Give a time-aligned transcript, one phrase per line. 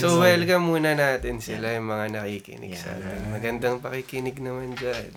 [0.00, 3.28] So, welcome muna natin sila yung mga nakikinig sa atin.
[3.28, 5.12] Magandang pakikinig naman dyan.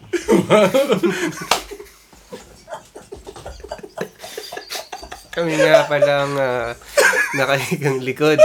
[5.31, 6.75] Kami nga palang uh,
[7.39, 8.35] nakahigang likod.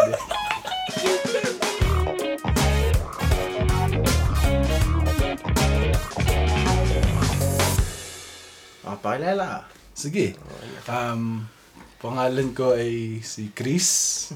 [8.86, 9.66] Ah, pakilala.
[9.98, 10.38] Sige.
[10.86, 11.50] Um,
[11.98, 14.30] pangalan ko ay si Chris.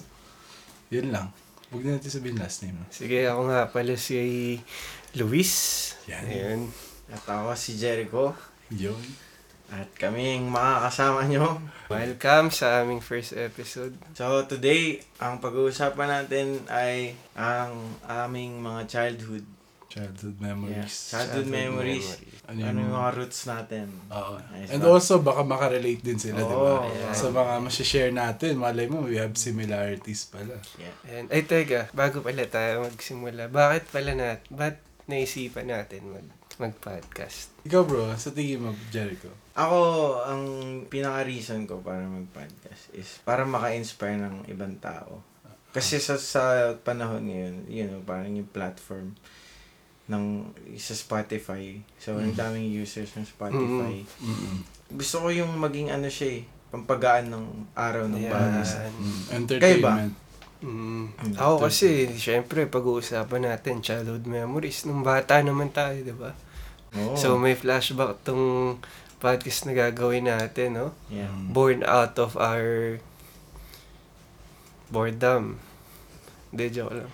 [0.86, 1.34] Yun lang.
[1.74, 2.78] Huwag na natin sabihin last name.
[2.78, 2.86] no?
[2.94, 4.18] Sige, ako nga pala si
[5.18, 5.52] Luis.
[6.06, 6.22] Yan.
[6.30, 6.60] Ayun.
[7.10, 8.30] At ako si Jericho.
[8.70, 9.02] Yun.
[9.66, 11.58] At kami yung makakasama nyo.
[11.90, 13.98] Welcome sa aming first episode.
[14.14, 19.42] So today, ang pag-uusapan natin ay ang aming mga childhood.
[19.96, 20.46] Childhood Yeah.
[20.52, 20.94] memories.
[21.08, 22.06] Childhood, memories.
[22.44, 23.86] Ano Ano, yung- yung mga roots natin.
[24.12, 24.36] Oo.
[24.52, 26.84] Nice And also, baka makarelate din sila, di ba?
[26.84, 27.16] Oo, yeah.
[27.16, 30.60] Sa mga masishare natin, malay mo, we have similarities pala.
[30.76, 30.94] Yeah.
[31.08, 34.76] And, ay, teka, bago pala tayo magsimula, bakit pala nat, ba't
[35.08, 36.28] naisipan natin mag,
[36.60, 37.56] mag-podcast?
[37.64, 39.32] Ikaw bro, sa tingin mo, Jericho?
[39.56, 39.80] Ako,
[40.22, 40.44] ang
[40.86, 45.24] pinaka-reason ko para mag-podcast is para maka-inspire ng ibang tao.
[45.72, 49.16] Kasi sa, sa panahon ngayon, you know, parang yung platform
[50.06, 51.82] ng sa Spotify.
[51.98, 54.06] So, ang daming users ng Spotify.
[54.22, 54.62] Mm-mm.
[54.94, 58.86] Gusto ko yung maging ano siya eh, pampagaan ng araw ng bawat isa.
[58.86, 59.22] Mm.
[59.34, 60.12] Entertainment.
[60.62, 61.10] Mm.
[61.10, 61.34] Mm.
[61.36, 64.86] Ako kasi, syempre, pag-uusapan natin childhood memories.
[64.86, 66.32] Nung bata naman tayo, di ba?
[66.94, 67.18] Oo.
[67.18, 68.78] So, may flashback tong
[69.18, 70.88] podcast na gagawin natin, no?
[71.10, 71.28] yeah.
[71.50, 73.02] Born out of our
[74.86, 75.58] boredom.
[76.54, 77.10] Hindi, joke lang.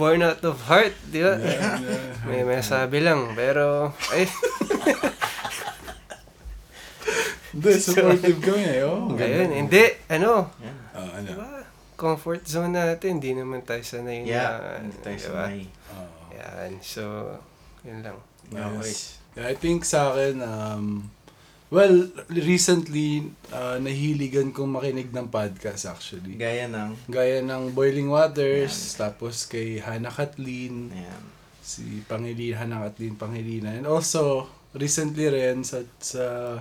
[0.00, 1.36] Born out of heart, di ba?
[1.36, 2.24] Yeah, yeah.
[2.28, 4.24] May masabi lang, pero, ay,
[7.52, 8.80] Hindi, supportive kami eh.
[8.80, 10.76] Oh, ayun, hindi, ano, Yan.
[10.96, 11.26] Ah, ano?
[11.28, 11.48] diba?
[11.94, 14.56] Comfort zone natin, hindi naman tayo sanay Yeah.
[14.56, 15.44] na, Hindi tayo diba?
[15.44, 15.60] sanay.
[15.92, 16.12] Oo.
[16.32, 17.02] Yan, so,
[17.84, 18.16] yun lang.
[18.48, 18.88] Okay.
[18.88, 19.20] Yes.
[19.36, 21.12] I think sa akin, um,
[21.70, 26.34] well, recently, uh, nahiligan kong makinig ng podcast actually.
[26.36, 31.24] Gaya ng, Gaya ng Boiling Waters, tapos kay Hannah Kathleen, ayan.
[31.62, 33.86] si Pangilin, Hannah Kathleen Pangilinan.
[33.86, 36.58] And also, recently rin sa, sa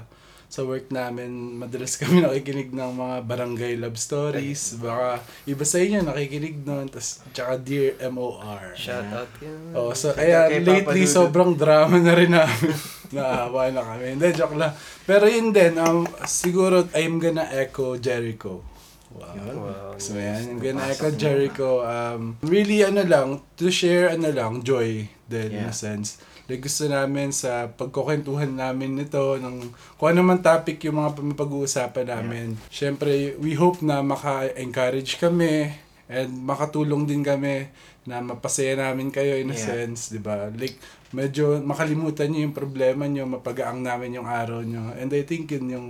[0.49, 4.81] sa work namin, madalas kami nakikinig ng mga barangay love stories.
[4.81, 6.89] Baka iba sa inyo nakikinig nun.
[6.89, 8.73] Tas, tsaka Dear MOR.
[8.73, 9.77] Shout out yun.
[9.77, 12.73] Oh, so Shout kaya kay lately sobrang drama na rin namin.
[13.11, 14.13] Naawa na kami.
[14.13, 14.73] Hindi, joke lang.
[15.03, 18.61] Pero yun din, um, siguro I'm gonna echo Jericho.
[19.09, 19.33] Wow.
[19.33, 19.55] Yun.
[19.57, 19.91] Wow.
[19.97, 21.09] So yan, I'm gonna echo.
[21.09, 21.81] Jericho.
[21.81, 25.73] Um, really ano lang, to share ano lang, joy din in Yeah.
[25.73, 26.21] a sense.
[26.45, 32.09] Like gusto namin sa pagkukwentuhan namin nito, ng kung ano man topic yung mga pag-uusapan
[32.09, 32.57] namin.
[32.69, 35.69] Siyempre, we hope na maka-encourage kami
[36.09, 37.69] and makatulong din kami
[38.09, 39.61] na mapasaya namin kayo in a Yeah.
[39.61, 40.49] sense, di ba?
[40.49, 40.81] Like,
[41.11, 44.93] medyo makalimutan nyo yung problema nyo, mapagaang namin yung araw nyo.
[44.95, 45.87] And I think yun yung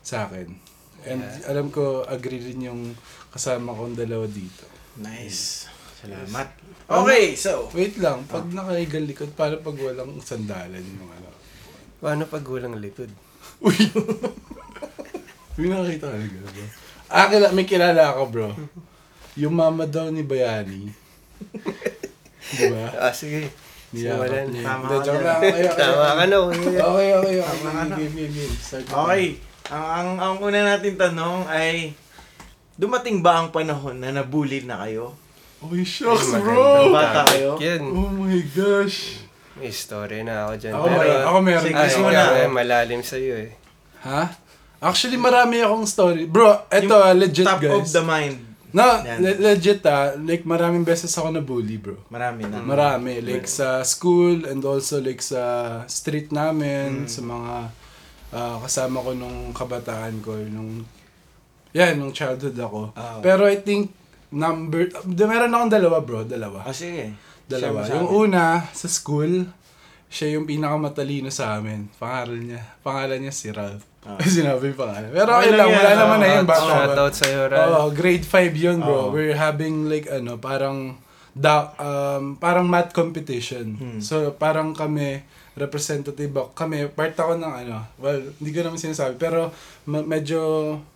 [0.00, 0.48] sa akin.
[1.04, 1.50] And Yeah.
[1.50, 2.82] alam ko, agree rin yung
[3.32, 4.68] kasama kong dalawa dito.
[5.00, 5.66] Nice.
[6.00, 6.48] Salamat.
[6.90, 11.28] Okay, so, Wait lang, pag nakahigal likod, paano pag walang sandalan yung ano?
[12.00, 13.08] Paano pag walang likod?
[13.64, 13.76] Uy!
[15.60, 16.66] May nakakita ka na bro.
[17.10, 18.48] Ah, kila, may kilala ako, bro.
[19.40, 20.88] Yung mama daw ni Bayani.
[22.56, 22.96] Di ba?
[22.98, 23.50] Ah, sige.
[23.90, 24.62] Niyakap niya.
[24.62, 25.38] Tama ka joke dyan.
[25.40, 25.74] Okay, okay.
[25.74, 26.36] Tama ka na.
[26.38, 26.80] kuya.
[26.80, 27.38] Okay, okay, okay.
[27.42, 27.94] Tama ka na.
[27.98, 28.54] Game, game, game.
[28.54, 28.94] Start na.
[29.02, 29.24] okay.
[29.70, 31.94] Ang, ang, ang una natin tanong ay,
[32.74, 35.14] dumating ba ang panahon na nabully na kayo?
[35.60, 36.88] Uy, shucks, bro!
[36.90, 37.54] Bata kayo?
[37.60, 37.82] Yan.
[37.84, 39.20] Oh my gosh!
[39.54, 40.72] May story na ako dyan.
[40.72, 41.62] Ako, pero, meron, ako meron.
[41.62, 42.14] Sige, ay, Gusto mo na.
[42.16, 42.40] ikaw, na.
[42.40, 43.50] eh, malalim sa'yo eh.
[44.00, 44.22] Ha?
[44.80, 46.24] Actually, marami akong story.
[46.24, 47.76] Bro, eto ah, legit Top guys.
[47.76, 48.40] of the mind.
[48.70, 49.18] No, Yan.
[49.18, 50.14] le- legit ah.
[50.14, 51.98] Like, maraming beses ako na-bully, bro.
[52.08, 52.62] Marami na.
[52.62, 53.18] Marami.
[53.18, 57.54] Like, sa school and also like sa street namin, sa mga
[58.30, 60.86] ah, kasama ko nung kabataan ko, nung,
[61.74, 62.94] yan, nung childhood ako.
[62.94, 63.18] Ah.
[63.18, 63.90] Pero I think,
[64.30, 66.22] number, de, meron akong dalawa, bro.
[66.22, 66.62] Dalawa.
[66.62, 67.14] O sige.
[67.50, 67.82] Dalawa.
[67.82, 69.50] Share mo sa Yung una, sa school,
[70.06, 71.90] siya yung pinakamatalino sa amin.
[71.98, 72.62] Pangalan niya.
[72.86, 73.89] Pangalan niya si Ralph.
[74.00, 74.16] Ah.
[74.24, 75.10] Sinabi yung pangalan.
[75.10, 76.44] Pero Okay lang wala naman na Ah, yun.
[76.44, 77.02] Bata Shout ba?
[77.02, 77.68] out sa'yo, Ral.
[77.70, 78.96] Oo, grade 5 yun, bro.
[78.98, 79.12] Oo.
[79.12, 80.96] We're having like ano, parang
[81.30, 83.76] da, um, parang math competition.
[83.76, 84.00] Hmm.
[84.00, 85.20] So, parang kami
[85.54, 86.48] representative ako.
[86.54, 89.52] Kami, part ako ng ano, well, hindi ko naman sinasabi, pero
[89.84, 90.40] ma- medyo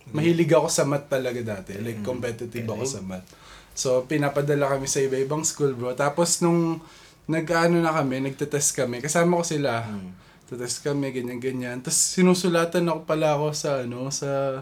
[0.09, 1.77] mahilig ako sa math talaga dati.
[1.77, 2.07] Like, Hmm.
[2.07, 3.29] competitive ako sa math.
[3.71, 5.93] So, pinapadala kami sa iba-ibang school, bro.
[5.93, 6.81] Tapos, nung
[7.25, 9.85] nag-ano na kami, nagtetest kami, kasama ko sila.
[9.85, 10.24] Hmm.
[10.45, 11.81] Tetest kami, ganyan-ganyan.
[11.81, 14.61] Tapos, sinusulatan ako pala ako sa, ano, sa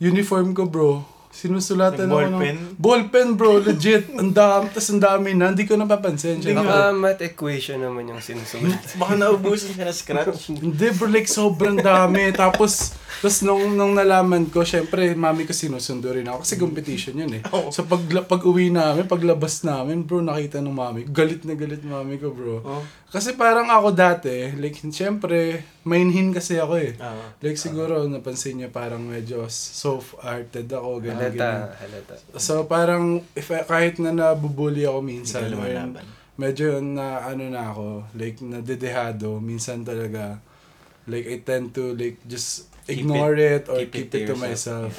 [0.00, 0.92] uniform ko, bro.
[1.34, 2.38] Sinusulatan ako ng...
[2.38, 2.56] Ballpen?
[2.78, 3.58] Ballpen, bro.
[3.58, 4.06] Legit.
[4.14, 4.70] Ang dami.
[4.70, 5.50] Tapos ang dami na.
[5.50, 6.38] Hindi ko napapansin.
[6.38, 6.62] Syempre.
[6.62, 8.78] Baka math equation naman yung sinusulat.
[9.02, 10.54] Baka naubusan ka na scratch.
[10.62, 11.10] Hindi, bro.
[11.10, 12.30] Like, sobrang dami.
[12.30, 16.46] Tapos, tapos nung, nung nalaman ko, syempre, mami ko sinusundo rin ako.
[16.46, 17.42] Kasi competition yun eh.
[17.56, 17.74] Oo.
[17.74, 21.02] So, pag, pag uwi namin, paglabas namin, bro, nakita ng mami.
[21.10, 22.62] Galit na galit mami ko, bro.
[22.62, 22.82] Oh.
[23.14, 26.98] Kasi parang ako dati, like, syempre, mainhin kasi ako eh.
[26.98, 27.30] Ah.
[27.38, 31.78] Like, siguro, napansin niya parang medyo soft-hearted ako, gano'n, halata, gano'n.
[31.78, 32.14] halata.
[32.42, 36.06] So, parang, if, kahit na nabubuli ako minsan, Hindi ka lumalaban.
[36.34, 37.86] medyo na, ano na ako,
[38.18, 40.42] like, nadedehado, minsan talaga,
[41.06, 44.34] like, I tend to, like, just Keep ignore it, or keep keep, it it, to
[44.34, 44.94] yourself, myself.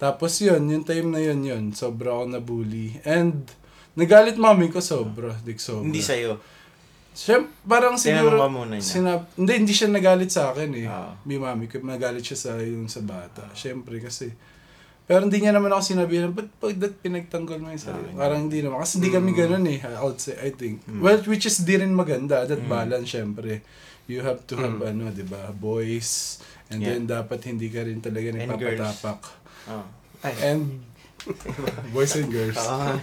[0.00, 2.96] Tapos yun, yung time na yun, yun, sobra ako nabully.
[3.04, 3.44] And,
[3.92, 5.84] nagalit mami ko sobra, like, sobra.
[5.84, 6.40] Hindi sa'yo.
[7.18, 8.86] Siyempre, parang siguro, Tinanong ka muna niya.
[8.86, 10.86] sinab- hindi, hindi siya nagalit sa akin eh.
[10.86, 11.18] Ah.
[11.26, 13.50] May mami ko, nagalit siya sa yung sa bata.
[13.52, 14.30] Siyempre kasi,
[15.02, 18.14] pero hindi niya naman ako sinabi na, ba't pag that pinagtanggol mo yung sarili?
[18.14, 18.78] Ah, parang hindi naman.
[18.78, 20.86] Kasi hindi kami ganun eh, I would say, I think.
[20.86, 23.66] Well, which is di rin maganda, that balance syempre.
[24.06, 26.38] You have to have, ano, di ba, boys,
[26.70, 26.94] and Yeah.
[26.94, 29.20] then dapat hindi ka rin talaga And nagpapatapak.
[29.66, 29.84] Oh.
[30.22, 30.34] Ay.
[30.46, 30.86] And,
[31.92, 32.54] boys and girls.
[32.54, 32.94] Oo.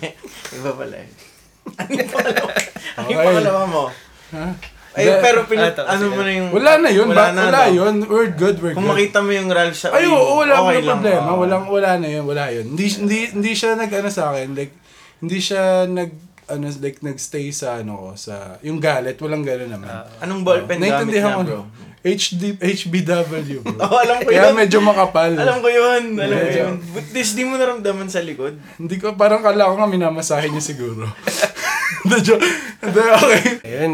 [0.56, 1.35] Iba pala eh.
[1.76, 2.52] Ano yung pangalawa?
[2.96, 3.28] Ano yung Okay.
[3.28, 3.84] pangalawa mo?
[4.32, 4.48] Ha?
[4.96, 5.20] Ay, Hindi.
[5.20, 5.76] pero pinat...
[5.76, 6.16] Ah, ano sila.
[6.16, 6.50] mo na yung...
[6.56, 7.76] Wala na yun, wala, na, wala no?
[7.76, 7.96] yun.
[8.08, 8.96] We're good, we're Kung good.
[8.96, 9.92] makita mo yung Ralph sa...
[9.92, 11.28] Ay, oo, wala okay lang, problema.
[11.28, 11.40] oo.
[11.44, 12.66] Walang, wala na yun, wala yun.
[12.72, 14.72] Hindi, hindi, hindi siya nag, ano sa akin, like,
[15.20, 16.12] hindi siya nag,
[16.48, 19.90] ano, like, nagstay sa, ano ko, sa, yung galit, walang gano'n naman.
[20.24, 21.62] Anong ballpen gamit Naintindihan na, ko, bro?
[22.06, 23.82] HD, HBW, bro.
[23.82, 24.62] Oo, alam ko Kaya yun.
[24.62, 25.34] medyo makapal.
[25.34, 26.14] Alam ko yun.
[26.22, 26.62] Alam ko Medyo.
[26.62, 26.74] yun.
[26.94, 28.62] But this, di mo naramdaman sa likod.
[28.78, 31.10] Hindi ko, parang kala ko nga minamasahe niya siguro.
[32.06, 32.46] Hindi, joke.
[32.86, 33.44] Hindi, okay.
[33.66, 33.94] Ayun.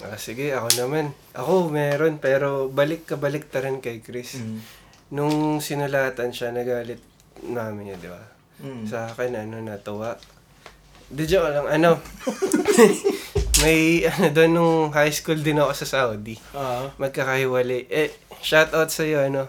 [0.00, 1.12] Ah, sige, ako naman.
[1.36, 4.40] Ako, meron, pero balik ka balik ta rin kay Chris.
[4.40, 4.58] Mm.
[5.12, 7.04] Nung sinulatan siya, nagalit
[7.44, 8.24] namin niya, di ba?
[8.64, 8.88] Mm.
[8.88, 10.16] Sa akin, ano, natuwa.
[11.12, 12.00] Di joke lang, ano,
[13.60, 16.36] may, ano, doon nung high school din ako sa Saudi.
[16.52, 16.90] Oo.
[16.96, 17.86] Magkakahiwalay.
[17.86, 18.10] Eh,
[18.40, 19.46] shout out sa'yo, ano,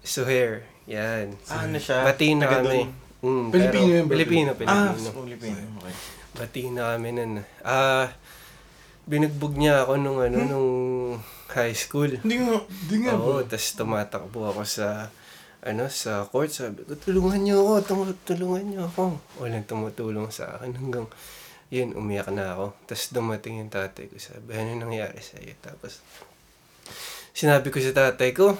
[0.00, 0.62] Suhair.
[0.86, 1.34] Yan.
[1.46, 2.02] Ah, ano siya?
[2.02, 2.86] Bati na Taga kami.
[3.18, 4.12] Mm, Pilipino yun, bro.
[4.12, 4.98] Pilipino, Ah, Pilipino.
[5.00, 5.58] sa Pilipino.
[5.80, 5.94] Okay.
[6.36, 7.32] Bati na kami nun.
[7.60, 8.06] Ah,
[9.02, 10.70] binugbog niya ako nung ano, nung
[11.50, 12.10] high school.
[12.16, 12.62] Hindi mo...
[12.66, 13.12] Hindi nga.
[13.14, 15.10] Oo, tapos tumatakbo ako sa
[15.66, 20.54] ano sa court sabi ko tulungan niyo ako tum- tulungan niyo ako walang tumutulong sa
[20.54, 21.10] akin hanggang
[21.72, 22.76] yun umiyak na ako.
[22.86, 26.02] Tapos dumating yung tatay ko sabi ano nangyari sa iyo tapos
[27.36, 28.54] sinabi ko sa tatay ko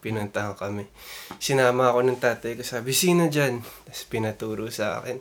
[0.00, 0.88] pinuntahan kami.
[1.36, 3.60] Sinama ako ng tatay ko sabi sino dyan?
[3.60, 5.20] Tapos pinaturo sa akin.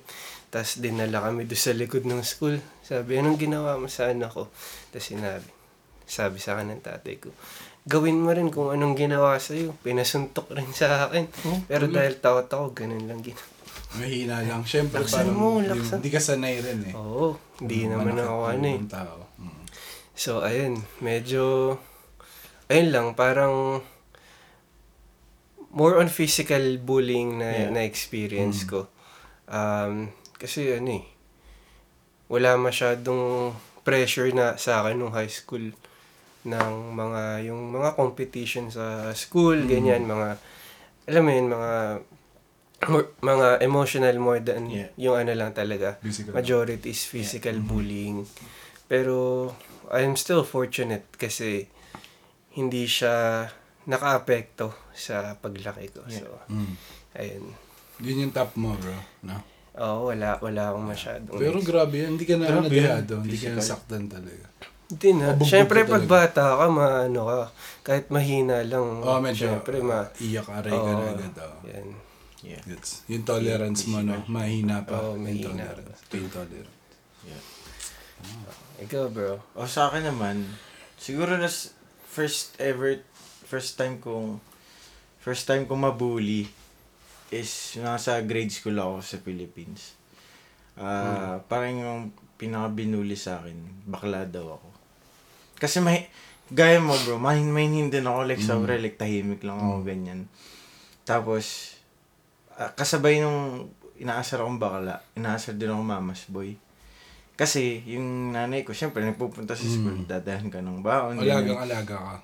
[0.50, 2.58] Tapos dinala kami doon sa likod ng school.
[2.82, 4.48] Sabi anong ginawa mo sa anak ko?
[4.90, 5.60] Tapos sinabi
[6.10, 7.30] sabi sa akin ng tatay ko,
[7.86, 9.78] gawin mo rin kung anong ginawa sa'yo.
[9.86, 11.30] Pinasuntok rin sa akin.
[11.46, 13.59] Oh, Pero dahil takot ako, ganun lang ginawa.
[13.90, 14.62] Mahina lang.
[14.64, 15.98] Siyempre, Laksan parang, mo, laksan.
[15.98, 16.94] hindi ka sanay rin eh.
[16.94, 18.76] Oo, hindi naman manakit ako ano eh.
[18.78, 19.18] ibang Tao.
[19.42, 19.64] Mm.
[20.14, 21.44] So, ayun, medyo,
[22.68, 23.82] ayun lang, parang,
[25.70, 27.70] more on physical bullying na, Yeah.
[27.72, 28.70] na experience Mm.
[28.70, 28.80] ko.
[29.46, 31.06] Um, kasi ano eh,
[32.26, 35.74] wala masyadong pressure na sa akin nung high school
[36.40, 39.68] ng mga yung mga competition sa school Mm.
[39.68, 40.28] ganyan mga
[41.06, 41.72] alam mo yun mga
[43.20, 44.90] mga emotional more than Yeah.
[44.96, 46.32] yung ano lang talaga Physical.
[46.32, 48.24] majority is physical bullying
[48.86, 49.50] pero
[49.88, 51.68] I'm still fortunate kasi
[52.52, 53.46] hindi siya
[53.84, 56.74] nakaapekto sa paglaki ko so Mm.
[57.16, 57.46] ayun
[58.00, 58.96] Yun yung top mo, bro.
[59.22, 59.36] No?
[59.76, 63.24] Oo, wala wala akong masyadong Pero grabe yan, hindi ka na Grabe nadehado, yan.
[63.28, 64.46] hindi ka nasaktan talaga.
[64.88, 65.26] Hindi na.
[65.30, 67.42] Mabugbog Siyempre, ka pag bata ka, maano ka.
[67.84, 69.04] Kahit mahina lang.
[69.04, 70.08] Oh, medyo, Siyempre, ma...
[70.18, 71.34] iyak, aray ka na Oo, agad.
[71.38, 71.60] Oh.
[71.68, 71.88] Yan.
[72.40, 72.64] Yeah.
[72.64, 73.04] Gets.
[73.12, 74.24] Yung tolerance mo, no?
[74.32, 74.96] Mahina pa.
[74.96, 76.00] Oo, Yung mahina tolerance.
[76.08, 76.78] Pain tolerance.
[77.28, 77.44] Yeah.
[78.80, 79.44] Ikaw, bro.
[79.56, 80.48] O sa akin naman,
[80.96, 81.76] siguro na s-
[82.08, 83.04] first ever,
[83.44, 84.40] first time kong,
[85.20, 86.48] first time kong mabully
[87.30, 89.94] is nasa grade school ako sa Philippines.
[90.80, 92.02] Ah, parang yung
[92.40, 94.70] pinaka-binuli sa akin, bakla daw ako.
[95.60, 96.08] Kasi may,
[96.48, 100.32] gaya mo bro, mahin mahin din ako, like sobra, like tahimik lang ako, ganyan.
[101.04, 101.76] Tapos,
[102.60, 106.56] ah, kasabay nung inaasar akong bakla, inaasar din ako mamas boy.
[107.40, 111.16] Kasi, yung nanay ko, syempre, nagpupunta sa school, dadahan ka ng baon.
[111.24, 111.48] ganyan.
[111.56, 112.16] Alagang-alaga ka.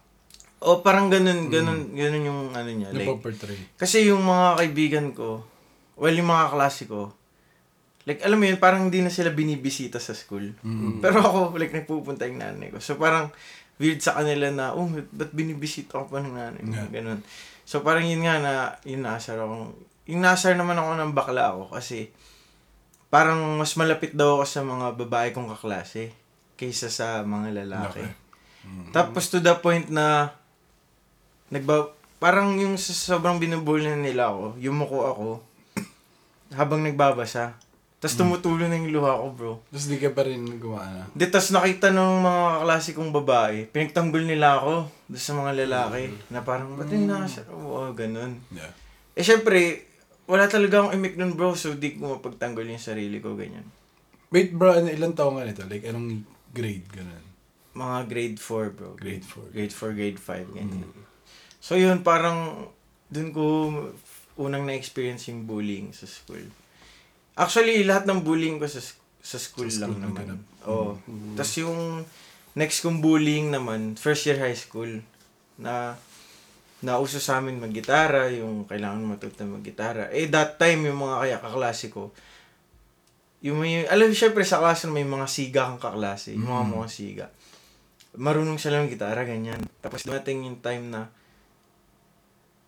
[0.59, 2.91] O, parang ganun, ganun, ganun yung ano niya.
[2.91, 3.79] Like, Napoportray.
[3.79, 5.39] kasi yung mga kaibigan ko,
[5.95, 7.15] well, yung mga klase ko,
[8.03, 10.51] like, alam mo yun, parang hindi na sila binibisita sa school.
[10.59, 10.99] Mm.
[10.99, 12.83] Pero ako, like, nagpupunta yung nanay ko.
[12.83, 13.31] So, parang,
[13.79, 16.75] weird sa kanila na, oh, ba't binibisita ko pa ng nanay mo?
[16.75, 16.91] Yeah.
[16.91, 17.23] Ganun.
[17.63, 19.75] So, parang yun nga na, yun naasar akong,
[20.05, 22.13] yung nasar naman ako ng bakla ako kasi
[23.09, 26.13] parang mas malapit daw ako sa mga babae kong kaklase
[26.55, 28.05] kaysa sa mga lalaki.
[28.05, 28.93] Okay.
[28.93, 30.33] Tapos to the point na
[31.53, 35.29] nagba parang yung sa sobrang binubuli nila ako, yumuko ako
[36.57, 37.57] habang nagbabasa.
[37.95, 39.53] Tapos tumutulo na yung luha ko, bro.
[39.73, 41.09] Tapos di ka pa rin gumana.
[41.17, 46.13] Di, tas nakita ng mga kaklase kong babae, pinagtanggol nila ako doon sa mga lalaki.
[46.29, 47.41] Na parang, ba't yung nasa?
[47.49, 48.37] Oo, ganun.
[48.53, 48.69] Yeah.
[49.17, 49.89] Eh, syempre,
[50.25, 51.53] wala talaga akong imik nun, bro.
[51.53, 53.65] So, di ko mapagtanggol yung sarili ko, ganyan.
[54.33, 55.63] Wait bro, ano, ilang taong nga nito?
[55.69, 56.85] Like, anong grade?
[56.91, 57.23] Ganun.
[57.75, 58.89] Mga grade 4, bro.
[58.97, 59.53] Grade 4.
[59.53, 60.89] Grade 4, grade 5, ganyan.
[61.61, 62.69] So, yun, parang,
[63.07, 63.43] dun ko
[64.35, 66.43] unang na-experience yung bullying sa school.
[67.35, 68.83] Actually, lahat ng bullying ko sa,
[69.23, 70.19] sa school Sa lang school naman.
[70.23, 70.41] ganun.
[70.67, 70.89] Oo.
[71.35, 72.03] Tapos yung
[72.55, 75.03] next kong bullying naman, first year high school,
[75.55, 75.95] na
[76.85, 80.13] nauso sa amin maggitara, yung kailangan matuto maggitara.
[80.13, 82.13] Eh, that time, yung mga kaya kaklase ko,
[83.41, 86.73] yung may, alam mo, syempre sa klase may mga siga kang kaklase, yung mga Mm.
[86.77, 87.25] mga siga.
[88.15, 89.59] Marunong sila ng gitara, ganyan.
[89.81, 91.09] Tapos dumating yung time na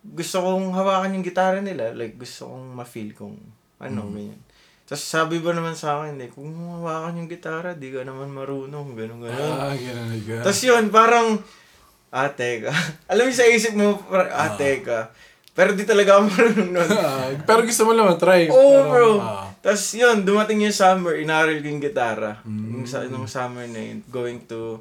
[0.04, 1.90] gusto kong hawakan yung gitara nila.
[1.92, 3.34] Like, gusto kong ma-feel kung
[3.78, 4.14] ano, Mm.
[4.14, 4.40] ganyan.
[4.88, 8.96] Tapos sabi ba naman sa akin, eh, kung hawakan yung gitara, di ka naman marunong,
[8.96, 9.52] gano'n, gano'n.
[9.60, 10.40] Ah, ganun ka.
[10.40, 11.36] Tapos yun, parang,
[12.10, 12.72] ate ka.
[13.10, 15.12] Alam mo sa isip mo, parang, ate ka.
[15.52, 16.90] Pero di talaga ako marunong nun.
[17.02, 18.46] Ah, pero gusto mo naman try.
[18.46, 19.10] Oo, Parang, bro.
[19.18, 22.38] ah, Tapos yun, dumating yung summer, inaral ko yung gitara.
[22.42, 22.66] Mm.
[22.72, 24.78] Yung sa, nung summer na yun, going to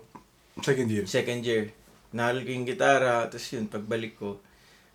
[0.60, 1.04] second year.
[1.04, 1.74] second year.
[2.10, 4.38] Inaral ko yung gitara, tapos yun, pagbalik ko,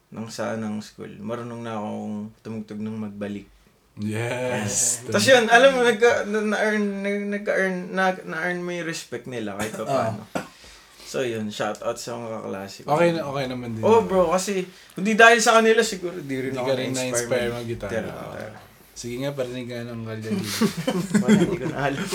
[0.08, 3.50] nang saan ng school, marunong na akong tumugtog ng magbalik.
[3.98, 5.02] Yes.
[5.04, 9.56] Tapos yun, alam mo, nagka, na- na-earn, na- nagka-earn, na, na-earn mo yung respect nila
[9.56, 10.22] kahit pa paano.
[11.12, 12.96] So yun, shout out sa mga kaklase ko.
[12.96, 13.84] Okay na, okay naman din.
[13.84, 14.64] Oh bro, kasi
[14.96, 17.68] kundi dahil sa kanila siguro di rin Hindi ako ka rin na-inspire mag-.
[17.68, 18.12] Gitara.
[18.96, 20.40] Sige nga, parinig ka ng kalyan.
[21.20, 22.08] Wala, hindi ko na alam.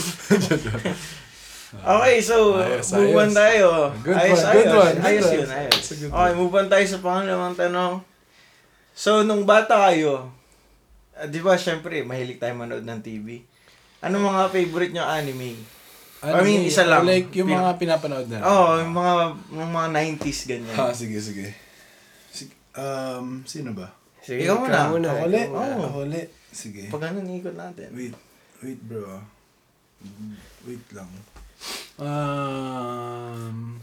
[2.02, 3.38] okay, so Ayos, move on ayos.
[3.38, 3.68] tayo.
[4.02, 5.38] Good ayos, one, ayos, good one, good ayos one.
[5.38, 5.78] yun, ayos.
[5.78, 7.94] It's a good Okay, move on tayo sa pangalawang tanong.
[8.98, 10.34] So, nung bata kayo,
[11.14, 13.46] ah, di ba, syempre, mahilig tayo manood ng TV.
[14.02, 15.77] Ano mga favorite nyo anime?
[16.18, 17.06] I mean, isa lang.
[17.06, 18.42] Like yung mga pinapanood na.
[18.42, 19.14] Oo, oh, yung mga,
[19.54, 20.74] yung mga 90s ganyan.
[20.74, 21.54] Ha, sige, sige.
[22.34, 23.94] Sige, um, sino ba?
[24.26, 24.80] Sige, Ikaw muna.
[24.90, 25.08] muna.
[25.14, 25.48] Ako ulit?
[25.48, 25.86] ikaw muna.
[25.86, 26.30] Ako ulit.
[26.50, 26.82] Sige.
[26.90, 27.90] Pag ano, ikot natin.
[27.94, 28.16] Wait,
[28.66, 29.06] wait bro.
[29.06, 29.24] ah.
[30.66, 31.10] Wait lang.
[31.98, 33.82] Um,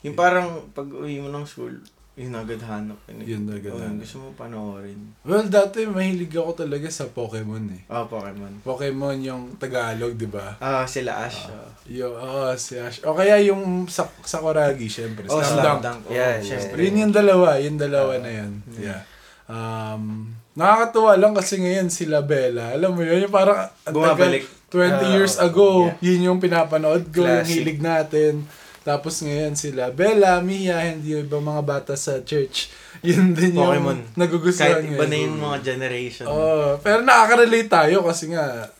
[0.00, 1.76] Yung parang pag uwi mo ng school,
[2.20, 3.00] yun agad hanap.
[3.08, 3.96] Yun, Yun agad hanap.
[3.98, 5.00] gusto mo panoorin.
[5.22, 7.82] well, dati mahilig ako talaga sa Pokemon eh.
[7.86, 8.60] Ah, Pokemon.
[8.60, 10.60] Pokemon yung Tagalog, di ba?
[10.60, 11.48] Ah, sila Ash.
[11.48, 11.72] ah.
[11.84, 13.00] Yo, oh, si Ash.
[13.02, 15.24] O kaya yung sa Sakuragi, syempre.
[15.26, 15.80] oh, Slam Slam Dunk.
[15.80, 16.00] Dunk.
[16.04, 16.76] Oh, Yan, syempre.
[16.78, 18.52] Yun yung dalawa, yung dalawa na yun.
[18.76, 19.00] Yeah.
[19.46, 22.70] Um, nakakatuwa lang kasi ngayon sila Bella.
[22.70, 24.46] Alam mo yun, yung parang Bumabalik.
[24.68, 26.14] 20 Ah, years ago, yeah.
[26.14, 27.58] yun yung pinapanood ko, yung Classic.
[27.58, 28.46] hilig natin.
[28.80, 32.72] Tapos ngayon sila, Bella, Mia, hindi yung ibang mga bata sa church.
[33.02, 33.76] Yun din Pokemon.
[33.76, 35.10] yung nagugustuhan Kahit iba ngayon.
[35.10, 36.24] na yung mga generation.
[36.26, 38.72] Oo, pero nakaka-relate tayo kasi nga,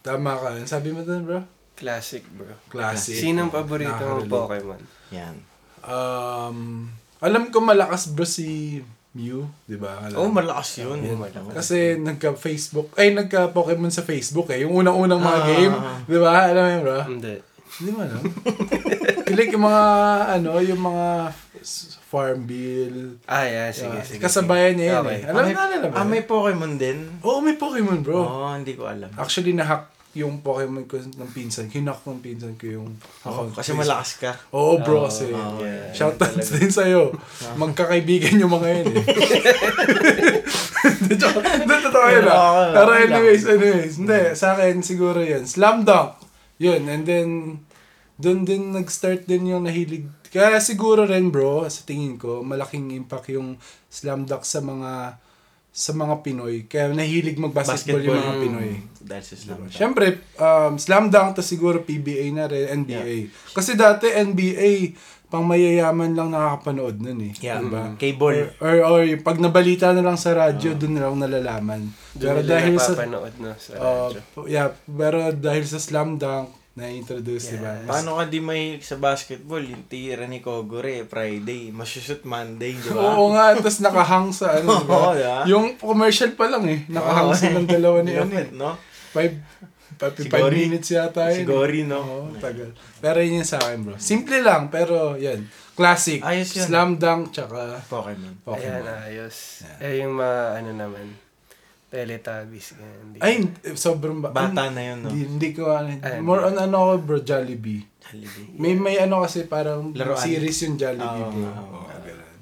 [0.00, 0.48] tama ka.
[0.64, 1.40] Sabi mo dun, bro?
[1.72, 2.50] Classic, bro.
[2.68, 3.14] Classic.
[3.14, 4.32] Sinong paborito mong Nakaka-relate.
[4.32, 4.80] Pokemon?
[5.10, 5.34] Yan.
[5.82, 6.58] Um,
[7.18, 8.78] alam ko malakas bro si
[9.10, 9.98] Mew, di ba?
[10.00, 10.38] Alam Oh, mo.
[10.38, 10.98] malakas yun.
[11.00, 11.54] Oo, malakas.
[11.56, 14.62] Kasi nagka-Facebook, ay nagka-Pokemon sa Facebook eh.
[14.62, 15.46] Yung unang-unang mga Ah.
[15.48, 16.32] game, di ba?
[16.44, 16.98] Alam mo yun, bro?
[17.08, 17.34] Hindi.
[17.78, 18.22] Hindi mo alam.
[19.38, 19.84] like yung mga,
[20.34, 21.06] ano, yung mga
[22.08, 23.20] farm bill.
[23.28, 24.06] Ah, yeah, sige, Yeah.
[24.06, 24.20] sige.
[24.22, 25.18] Kasabayan niya yun Okay.
[25.22, 25.28] eh.
[25.30, 26.98] Alam ah, may, na, alam ah, may Pokemon din?
[27.22, 28.18] Oo, may Pokemon bro.
[28.18, 29.12] Oo, hindi ko alam.
[29.14, 31.68] Actually, nahack yung Pokemon ko ng pinsan.
[31.68, 32.88] Hinak ng pinsan ko yung
[33.22, 33.52] account.
[33.54, 34.32] kasi malakas ka.
[34.50, 35.92] Oo bro, Oo, kasi oo, yeah.
[35.94, 37.12] shoutouts din sa'yo.
[37.54, 39.04] Magkakaibigan yung mga yun eh.
[40.98, 42.72] Hindi, totoo yun ah.
[42.72, 43.94] Pero anyways, anyways.
[44.00, 45.44] Hindi, sa akin siguro yun.
[45.44, 46.27] Slam dunk.
[46.58, 47.28] Yun, and then,
[48.18, 50.06] doon din nag-start din yung nahilig.
[50.28, 53.56] Kaya siguro rin bro, sa tingin ko, malaking impact yung
[53.88, 55.22] slam dunk sa mga
[55.78, 56.66] sa mga Pinoy.
[56.66, 58.70] Kaya nahilig mag-basketball yung mga Pinoy.
[58.98, 59.70] Dahil sa Slam Dunk.
[59.70, 63.30] Siyempre, um, slam dunk, tas siguro PBA na rin, NBA.
[63.54, 64.98] Kasi dati NBA,
[65.28, 67.32] pang mayayaman lang nakakapanood nun eh.
[67.38, 67.60] Yeah.
[67.60, 67.94] Diba?
[68.00, 68.56] Cable.
[68.64, 71.92] Or, or, yung pag nabalita na lang sa radyo, dun na lang nalalaman.
[72.16, 74.20] Doon Pero nila dahil sa, napapanood no, sa uh, radyo.
[74.48, 77.74] yeah, pero dahil sa slam dunk, na-introduce, diba?
[77.90, 79.58] Paano ka di may sa basketball?
[79.66, 81.74] Yung tira ni Kogure, Friday.
[81.74, 83.18] Masushoot Monday, di ba?
[83.18, 84.94] Oo nga, tapos nakahang sa ano, diba?
[84.94, 85.38] Oo, diba?
[85.50, 88.30] Yung commercial pa lang eh, nakahang Oo, silang dalawa ni ano.
[88.30, 88.78] Lapit, no?
[89.10, 89.34] Five,
[89.98, 90.56] five, Si five Gory.
[90.64, 91.36] minutes yata yun.
[91.36, 92.00] Si Gory, no?
[92.00, 92.70] Oo, tagal.
[93.02, 93.94] Pero yun yung sa akin, bro.
[93.98, 95.42] Simple lang, pero yan.
[95.74, 96.22] Classic.
[96.22, 96.66] Ayos yun.
[96.66, 98.34] Slam dunk, tsaka Pokemon.
[98.42, 98.82] Pokemon.
[98.82, 99.66] Ayan, ayos.
[99.78, 101.06] Eh, yung mga, ano naman,
[101.88, 102.76] Teletubbies.
[102.76, 103.18] ganyan, Hindi.
[103.18, 104.28] Ay, eh, sobrang ba?
[104.28, 105.08] Bata na yun, no?
[105.08, 105.88] Hindi, hindi ko ano.
[106.20, 106.52] More hindi.
[106.52, 107.80] on ano ako, bro, Jollibee.
[108.04, 108.48] Jollibee.
[108.54, 110.20] May may ano kasi parang Laruan.
[110.20, 111.48] series yung Jollibee, Oo, bro.
[111.48, 111.98] oo, oo.
[112.04, 112.38] ganun.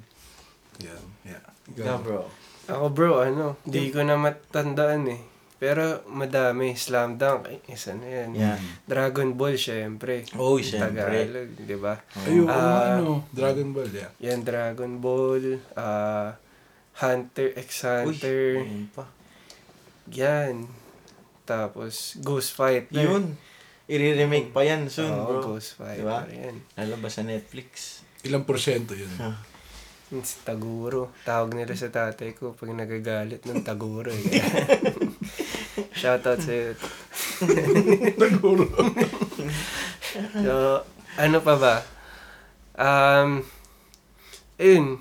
[0.83, 1.45] Yan, yeah.
[1.79, 2.21] Ikaw, bro.
[2.67, 5.21] Ako bro, ano, di ko na matandaan eh.
[5.57, 8.31] Pero madami, Slam Dunk, isa na yan.
[8.37, 8.61] Yan.
[8.85, 10.29] Dragon Ball, syempre.
[10.37, 11.25] Oh, syempre.
[11.25, 11.95] Tagalog, di ba?
[12.23, 14.13] Ayun, Ah, ano, Dragon Ball, yeah.
[14.21, 16.37] Yan, Dragon Ball, ah,
[16.97, 19.05] Hunter x Uy, Hunter, ayun pa.
[20.09, 20.69] yan.
[21.45, 22.93] Tapos, Ghost Fighter.
[23.01, 23.37] Yun.
[23.87, 25.55] I-remake pa yan soon, Oo, bro.
[25.55, 26.27] Ghost Fighter, Diba?
[26.27, 26.61] yan.
[26.75, 28.03] Lalabas sa Netflix.
[28.21, 29.09] Ilang porsyento yun?
[30.11, 31.15] Yung si Taguro.
[31.23, 34.11] Tawag nila sa tatay ko pag nagagalit ng Taguro.
[34.11, 34.21] Eh.
[35.97, 36.77] Shoutout sa'yo.
[38.21, 38.69] Naguro.
[40.37, 40.53] So,
[41.17, 41.75] ano pa ba?
[42.77, 43.41] Um,
[44.57, 45.01] ayun.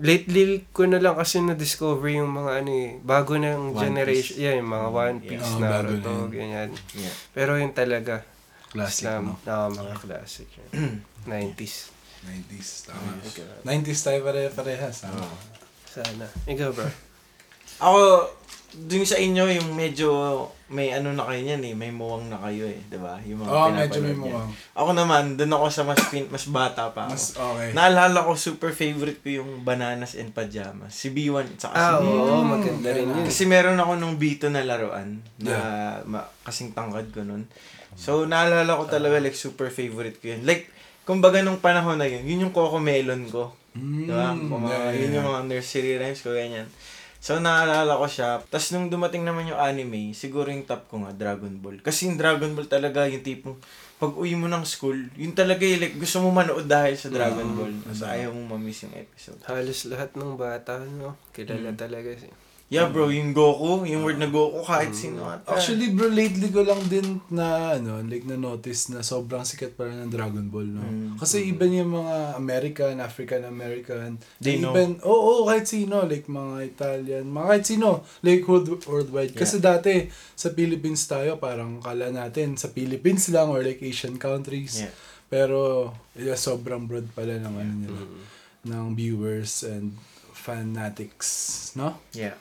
[0.00, 4.32] Lately ko na lang kasi na-discover yung mga ano eh, bago ng One generation.
[4.32, 4.40] Piece.
[4.40, 5.28] Yeah, yung mga One Yeah.
[5.28, 6.28] Piece, bago Naruto, na yun.
[6.32, 6.70] ganyan.
[6.96, 7.14] Yeah.
[7.30, 8.24] Pero yun talaga,
[8.70, 9.36] Classic, Islam, no?
[9.44, 10.48] na mga classic.
[10.72, 11.04] yun.
[11.26, 11.90] 90s.
[12.22, 13.10] 90s, tama.
[13.22, 13.44] Okay.
[13.60, 14.96] 90s tayo pare-parehas.
[15.04, 15.20] Tama.
[15.20, 15.36] Oo.
[15.84, 16.24] Sana.
[16.46, 16.88] Ikaw bro?
[17.82, 18.00] Ako,
[18.72, 20.08] dun sa inyo, yung medyo
[20.70, 23.18] may ano na kayo niyan eh, may muwang na kayo eh, 'di ba?
[23.26, 24.46] Yung mga oh, medyo may muwang.
[24.70, 27.12] Ako naman, dun ako sa mas pin, mas bata pa ako.
[27.12, 27.68] Mas okay.
[27.74, 30.94] Naalala ko super favorite ko yung Bananas and Pajamas.
[30.94, 32.14] Si B1 at saka Ah, si B1.
[32.14, 33.26] oo, Mm, maganda rin yun.
[33.26, 35.54] Kasi meron ako nung Bito na laruan na
[36.06, 37.50] ma- kasing tangkad ko nun.
[37.98, 40.46] So, naalala ko talaga like super favorite ko yun.
[40.46, 40.70] Like,
[41.02, 43.50] kumbaga nung panahon na yun, yun yung Coco Melon ko.
[43.74, 44.30] Mm, Diba?
[44.38, 45.16] Kung yeah, yun yeah.
[45.18, 46.70] yung mga nursery rhymes ko, ganyan.
[47.20, 48.40] So, naalala ko siya.
[48.48, 51.76] Tapos, nung dumating naman yung anime, siguro yung top ko nga, Dragon Ball.
[51.84, 53.60] Kasi yung Dragon Ball talaga, yung tipong,
[54.00, 57.44] pag uwi mo ng school, yun talaga yung like, gusto mo manood dahil sa Dragon
[57.44, 57.74] Mm, Ball.
[57.84, 59.36] Tapos, ayaw mong mamiss yung episode.
[59.44, 61.12] Halos lahat ng bata, no?
[61.12, 61.32] Mm.
[61.36, 62.32] Kilala talaga si.
[62.70, 65.58] Yeah, bro, yung Goku, yung word na Goku, kahit sino ata.
[65.58, 70.06] Actually, bro, lately ko lang din na, ano, like, na-notice na sobrang sikat pala ng
[70.06, 70.78] Dragon Ball, no?
[70.86, 71.18] Mm.
[71.18, 74.70] Kasi even yung mga American, African-American, They know.
[74.70, 79.34] even, oo, oh, kahit sino, like, mga Italian, mga kahit sino, like, world, worldwide.
[79.34, 80.06] Kasi dati,
[80.38, 84.86] sa Philippines tayo, parang kala natin, sa Philippines lang, or like Asian countries.
[84.86, 84.94] Yeah.
[85.26, 88.22] Pero, yeah, sobrang broad pala ng, ano nila, Mm.
[88.62, 89.98] ng viewers and
[90.30, 91.28] fanatics,
[91.74, 91.98] no?
[92.14, 92.38] Yeah.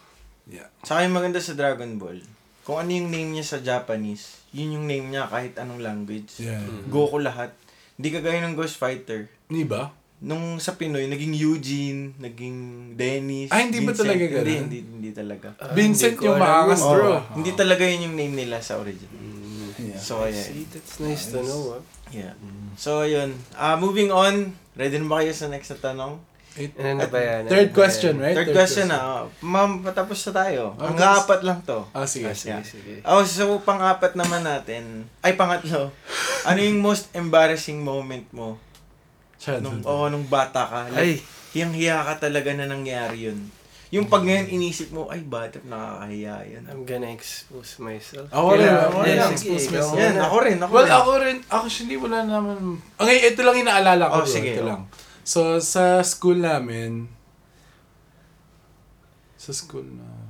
[0.50, 0.70] Yeah.
[0.82, 2.20] Saka yung maganda sa Dragon Ball,
[2.66, 6.42] kung ano yung name niya sa Japanese, yun yung name niya kahit anong language.
[6.42, 6.62] Yeah.
[6.90, 7.54] Goku lahat.
[7.98, 9.30] Hindi kagaya ng Ghost Fighter.
[9.50, 9.94] Di ba?
[10.20, 12.58] Nung sa Pinoy, naging Eugene, naging
[13.00, 13.50] Dennis.
[13.56, 14.60] Ah, hindi ba talaga Hindi, ganun?
[14.68, 15.56] hindi, hindi talaga.
[15.56, 17.08] Ah, Vincent hindi yung maangas, bro.
[17.08, 17.20] Oo.
[17.40, 19.16] Hindi talaga yun yung name nila sa original.
[19.80, 19.96] Yeah.
[19.96, 20.44] So, ayan.
[20.44, 21.82] See, that's nice to know, ah.
[22.12, 22.36] Yeah.
[22.76, 23.32] So, ayun.
[23.56, 24.52] Ah, moving on.
[24.76, 26.20] Ready na ba kayo sa next na tanong?
[26.56, 27.42] It- Ano na ba yan?
[27.46, 28.24] Third Ano ba question, yan?
[28.24, 28.36] right?
[28.36, 28.98] Third question na.
[28.98, 29.24] Oh.
[29.40, 30.64] Ma'am, patapos na tayo.
[30.76, 31.18] Ah, Ang guys.
[31.20, 31.80] apat lang to.
[31.92, 32.26] Ah, sige.
[32.26, 32.64] Ah, sige, Yeah.
[32.64, 32.94] sige.
[33.04, 35.06] Oh, so pang-apat naman natin.
[35.20, 35.94] Ay, pangatlo.
[36.42, 38.58] ano yung most embarrassing moment mo?
[39.40, 39.84] Nung, Childhood.
[39.84, 40.80] oh, nung bata ka.
[40.90, 41.22] Ay, Like,
[41.54, 43.40] hiyang-hiya ka talaga na nangyari yun.
[43.90, 46.64] Yung pag ngayon inisip mo, ay, bata, nakakahiya yun.
[46.68, 48.30] I'm gonna expose myself.
[48.30, 49.10] Ako rin, Kailangan- ako rin.
[49.10, 49.98] sige, expose ikaw myself.
[49.98, 50.22] Yan, muna.
[50.22, 50.94] ako rin, ako Well, rin.
[50.94, 52.58] ako rin, actually, wala naman.
[52.96, 54.14] Okay, ito lang inaalala ko.
[54.14, 54.30] Oh, bro.
[54.30, 54.68] sige, Ito oh.
[54.68, 54.82] lang.
[55.30, 57.06] So, sa school namin,
[59.38, 60.26] sa school na...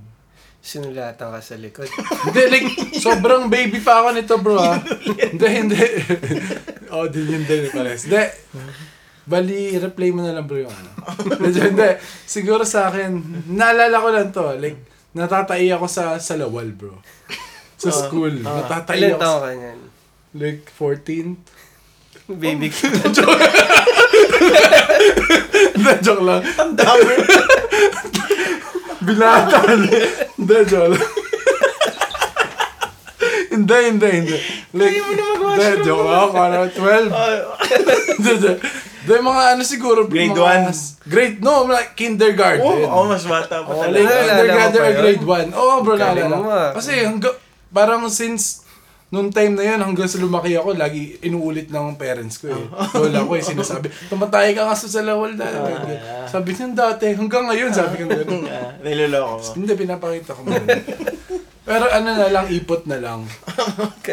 [0.60, 1.88] Sinulatan ka sa likod.
[2.28, 4.76] Hindi, like, sobrang baby pa ako nito, bro, ha?
[5.32, 5.80] hindi, hindi.
[6.94, 8.12] oh, din yun din, pares.
[8.12, 8.28] Hindi.
[9.24, 10.92] Bali, replay mo na lang, bro, yung ano.
[11.48, 11.96] Medyo, hindi.
[12.28, 13.08] Siguro sa akin,
[13.48, 14.52] naalala ko lang to.
[14.60, 14.84] Like,
[15.16, 17.00] natatai ako sa sa lawal, bro.
[17.80, 18.44] Sa school.
[18.44, 18.68] ah.
[18.68, 19.22] natatai Ilan ako.
[19.24, 19.80] taon sa- ka niyan?
[20.36, 22.36] Like, 14.
[22.36, 22.84] Baby ko.
[25.76, 26.42] Hindi, joke lang.
[26.52, 27.12] Tanda mo.
[29.00, 29.80] Binatan.
[30.36, 31.08] Hindi, joke lang.
[33.50, 34.38] hindi, hindi, hindi.
[34.72, 35.84] Like, Hindi mo na magawa hindi, siya.
[35.84, 36.30] joke lang.
[36.32, 37.10] Parang 12.
[38.10, 38.54] Hindi, hindi.
[39.00, 40.00] Hindi, mga ano siguro.
[40.06, 40.66] Grade mga, one?
[41.04, 42.62] Grade, no, like kindergarten.
[42.62, 43.98] Oo, oh, mas bata pa Oh, talaga.
[43.98, 45.50] like kindergarten or grade 1.
[45.52, 46.38] Oo, bro, naalala.
[46.46, 46.70] ah.
[46.72, 47.34] Kasi hanggang,
[47.70, 48.62] parang since
[49.10, 52.66] Noong time na yun, hanggang sa lumaki ako, lagi inuulit ng parents ko eh.
[52.94, 55.50] Lola ko eh, sinasabi, tumatay ka kasi sa lawal na.
[56.30, 58.46] Sabi niya dati, hanggang ngayon, sabi ko gano'n.
[58.46, 59.50] Ah, niloloko mo.
[59.58, 60.54] Hindi, pinapakita ko mo.
[61.70, 63.26] Pero ano na lang, ipot na lang.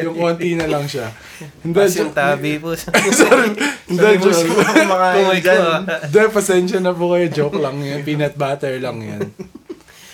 [0.01, 1.13] yung konti na lang siya.
[1.61, 2.73] Hindi, Tapos yung tabi po.
[3.21, 3.53] Sorry.
[3.89, 4.45] Hindi, joke.
[4.45, 5.61] ko, dyan.
[5.61, 5.81] ah.
[6.05, 7.29] Hindi, pasensya na po kayo.
[7.33, 8.05] Joke lang yan.
[8.05, 9.29] Peanut butter lang yan.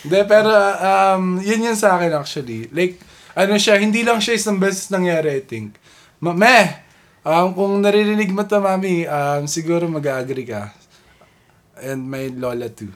[0.06, 2.70] Hindi, pero um, yun yun sa akin actually.
[2.70, 2.98] Like,
[3.32, 5.76] ano siya, hindi lang siya isang beses nangyari, I think.
[6.20, 6.80] Ma meh!
[7.22, 10.74] Um, kung naririnig mo to, mami, um, siguro mag-agree ka.
[11.78, 12.90] And my lola too.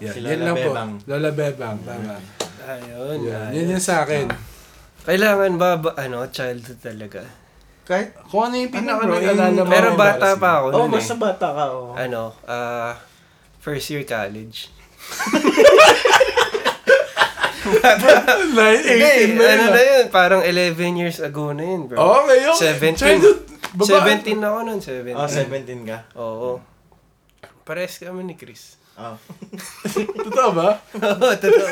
[0.00, 0.90] Yeah, Si yan Lola lang Bebang.
[0.96, 1.04] po.
[1.10, 2.14] Lola Bebang, tama.
[2.64, 3.18] Ayun.
[3.26, 3.50] Yan, ayun.
[3.52, 4.26] yan yung sa akin.
[5.02, 7.20] Kailangan ba, ba, ano, childhood talaga?
[7.84, 9.72] Kahit, Kung ano yung pinaka bro, nag-alala yung- mo.
[9.72, 11.20] Pero bata pa ako oh, nun basta eh.
[11.20, 11.90] bata ka, oh.
[11.98, 12.94] Ano, ah,
[13.58, 14.70] first year college.
[17.60, 18.90] Nine, 18
[19.26, 19.70] Hindi, na ano yun.
[19.70, 21.96] na yun, parang 11 years ago na yun, bro.
[21.96, 22.94] Okay, okay.
[22.96, 22.96] 17.
[22.96, 23.38] Childhood,
[23.74, 24.08] baba.
[24.08, 25.12] 17 ako nun, 17.
[25.12, 25.98] Oh, 17 ka.
[26.16, 26.50] Oo.
[27.62, 28.80] Pares kami ni Chris.
[28.94, 29.16] Oh.
[30.26, 30.76] Totoo ba?
[30.94, 31.68] Oo, totoo.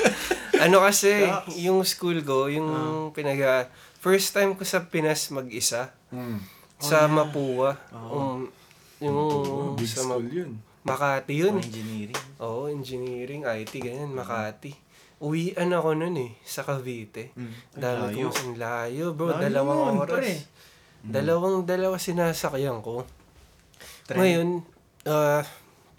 [0.64, 1.24] ano kasi,
[1.56, 2.68] yung school ko, yung
[3.10, 6.40] pinag first time ko sa Pinas mag-isa, Hmm.
[6.76, 7.78] sa Mapua.
[7.88, 8.52] Um,
[8.98, 10.52] yung Oh, big sa Ma- school yun.
[10.82, 11.56] Makati yun.
[11.56, 12.20] Engineering.
[12.36, 14.74] Oo, engineering, IT, ganyan, Makati.
[15.22, 17.30] Uwian ako nun eh, sa Cavite.
[17.32, 17.52] Mm.
[17.72, 18.26] Dami Layo.
[18.26, 20.16] ko, ang layo bro, Layo dalawang nun, oras.
[20.18, 20.32] pre.
[21.02, 23.06] Dalawang dalawa sinasakyan ko.
[24.04, 24.18] Tren.
[24.18, 24.48] Ngayon,
[25.06, 25.46] ah,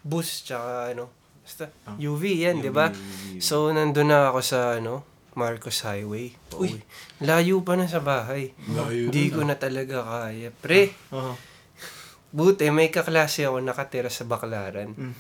[0.04, 1.08] bus tsaka ano,
[1.40, 2.92] basta UV yan, di ba?
[3.40, 6.36] So, nandun na ako sa ano, Marcos Highway.
[6.56, 6.78] Uy.
[7.20, 8.52] Layo pa na sa bahay.
[8.70, 10.52] Layo Hindi ko na talaga kaya.
[10.52, 11.36] Pre, Oh.
[12.30, 14.94] buti may kaklase ako nakatira sa Baclaran.
[14.94, 15.16] Mm.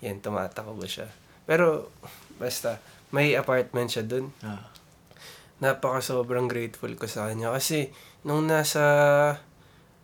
[0.00, 1.10] Yan, tumatakbo siya.
[1.42, 1.90] Pero,
[2.36, 2.78] basta,
[3.10, 4.30] may apartment siya dun.
[4.40, 4.68] Ah.
[5.58, 7.50] Napaka sobrang grateful ko sa kanya.
[7.50, 7.90] Kasi,
[8.22, 8.84] nung nasa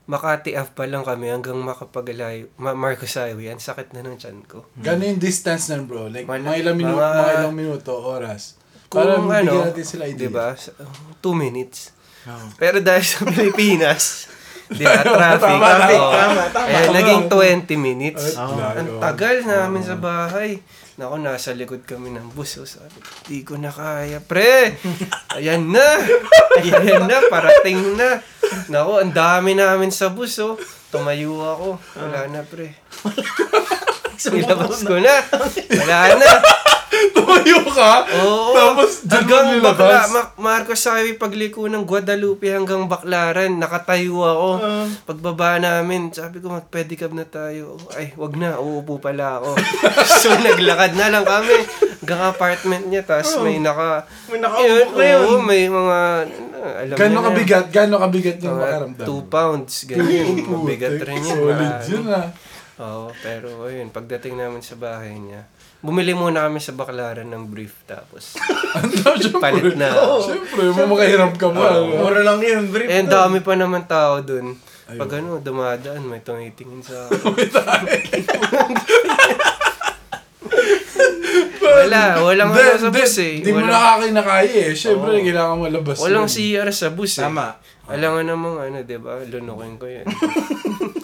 [0.05, 4.45] Makati Ave pa lang kami hanggang makapagalayo, Ma- Marcos Highway, ang sakit na ng tiyan
[4.45, 4.69] ko.
[4.77, 6.12] Gano'n yung distance nun, bro?
[6.12, 8.43] Like, Wala- mga ilang minuto, mga- mga ilang minuto, oras.
[8.93, 10.21] Kung Para ano, natin sila idea.
[10.21, 10.53] di ba?
[10.53, 10.77] Sa-
[11.19, 11.97] Two minutes.
[12.29, 12.37] Oh.
[12.55, 14.29] Pero dahil sa Pilipinas,
[14.69, 15.57] di ba, traffic.
[15.57, 16.69] Tama, tama, tama, tama.
[16.69, 18.37] Eh, naging 20 minutes.
[18.37, 18.61] Layo.
[18.77, 20.61] Ang tagal namin sa bahay.
[20.94, 22.54] Naku, nasa likod kami ng bus.
[22.54, 24.22] So, sabi, di ko na kaya.
[24.22, 24.78] Pre!
[25.35, 25.98] Ayan na!
[26.62, 28.22] Ayan na, parating na.
[28.70, 30.54] Naku, ang dami namin sa bus, oh.
[30.94, 31.68] Tumayo ako.
[31.98, 32.78] Wala na, pre.
[34.30, 35.18] Nilabas ko na.
[35.83, 36.30] Wala na.
[37.11, 37.93] Tumayo ka?
[38.17, 38.55] Oo.
[38.55, 39.77] Tapos, dyan mo hanggang nilabas?
[39.77, 44.49] bakla, Ma- Marcos Highway pagliko ng Guadalupe hanggang Baklaran, nakatayo ako.
[44.59, 44.87] Ah.
[45.05, 47.77] Pagbaba namin, sabi ko mag-pedicab na tayo.
[47.93, 49.59] Ay, wag na, uupo pala ako.
[50.23, 51.57] so, naglakad na lang kami
[51.99, 54.05] hanggang apartment niya, tapos may naka...
[54.29, 55.21] May nakaubok na yun.
[55.21, 55.99] Oo, may mga...
[56.64, 57.29] Alam Gano'n niyo na.
[57.29, 57.67] kabigat?
[57.69, 59.07] Gano'n kabigat yung Mga makaramdam?
[59.09, 60.27] 2 pounds, ganyan.
[60.53, 61.37] Mabigat rin yun.
[61.37, 62.27] Solid yun ah.
[62.75, 65.47] Oo, pero ayun, pagdating namin sa bahay niya,
[65.79, 68.35] bumili muna kami sa baklaran ng brief tapos
[69.43, 69.95] palit na.
[70.19, 71.79] Siyempre, mamakahiram ka pa.
[71.79, 72.91] Oh, mura lang yun, brief.
[72.91, 74.59] Eh, ang dami pa naman tao dun.
[74.85, 78.21] Pag ano, dumadaan, may tumitingin sa akin.
[81.65, 83.41] Wala, walang ano sa bus eh.
[83.41, 84.75] Hindi mo Walang, nakakinakaya eh.
[84.75, 85.97] Siyempre, kailangan mo labas.
[86.01, 86.33] walang yun.
[86.61, 87.25] CR sa bus eh.
[87.25, 87.57] Tama.
[87.85, 89.21] Alam nga namang ano, di ba?
[89.21, 90.07] Lunukin ko yan.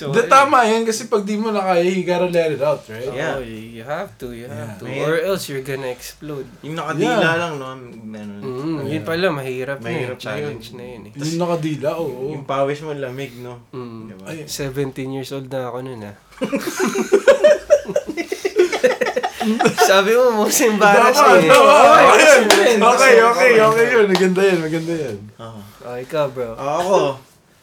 [0.00, 2.80] so, Da, tama yan kasi pag di mo na kaya, you gotta let it out,
[2.88, 3.12] right?
[3.12, 3.36] Yeah.
[3.36, 4.88] Oh, you have to, you have to.
[4.88, 5.04] Yeah.
[5.04, 6.48] Or else you're gonna explode.
[6.64, 7.36] Yung nakadila Yeah.
[7.36, 7.68] lang, no?
[8.00, 8.40] Meron.
[8.40, 10.16] Mm, Yun pala, mahirap, Mahirap na yun.
[10.16, 11.12] Challenge na yun eh.
[11.14, 12.32] Yung nakadila, oo.
[12.32, 13.60] Yung pawis mo lamig, no?
[13.70, 14.00] Mm.
[14.08, 14.24] Diba?
[14.24, 16.16] Ay, 17 years old na ako nun ah.
[19.80, 21.50] Sabi mo, most embarrassing eh.
[21.50, 22.80] Ay, Okay, yun.
[22.80, 24.06] okay, okay, okay yun.
[24.06, 25.16] Maganda yan, maganda yan.
[25.38, 25.60] Oo.
[25.82, 26.52] Oh, ikaw bro.
[26.54, 27.16] Ah, Ako,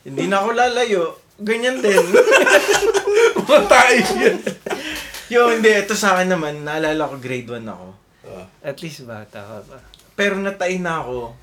[0.03, 1.03] hindi na ako lalayo.
[1.37, 2.01] Ganyan din.
[3.49, 4.37] Matay yan.
[5.27, 5.69] Yo, hindi.
[5.69, 7.87] Ito sa akin naman, naalala ko grade 1 ako.
[8.63, 9.77] At least bata ka pa.
[10.17, 11.35] Pero natain na ako.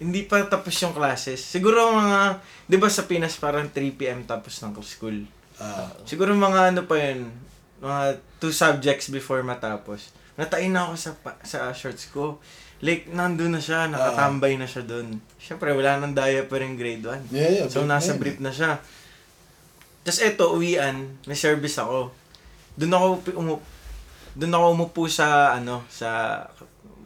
[0.00, 1.40] Hindi pa tapos yung classes.
[1.40, 5.26] Siguro mga, di ba sa Pinas parang 3pm tapos ng school.
[5.60, 7.28] Ah, Siguro mga ano pa yun,
[7.84, 10.08] mga two subjects before matapos.
[10.40, 11.10] Natain na ako sa
[11.44, 12.40] sa shorts ko.
[12.80, 15.20] Like, nandun na siya, nakatambay na siya dun.
[15.36, 17.28] Siyempre, wala nang diaper yung grade 1.
[17.28, 17.66] yeah, yeah.
[17.68, 18.80] So, nasa brief na siya.
[20.00, 22.08] Tapos eto, uwian, may service ako.
[22.76, 23.62] Doon ako pi- umup
[24.30, 26.42] doon ako umupo sa ano, sa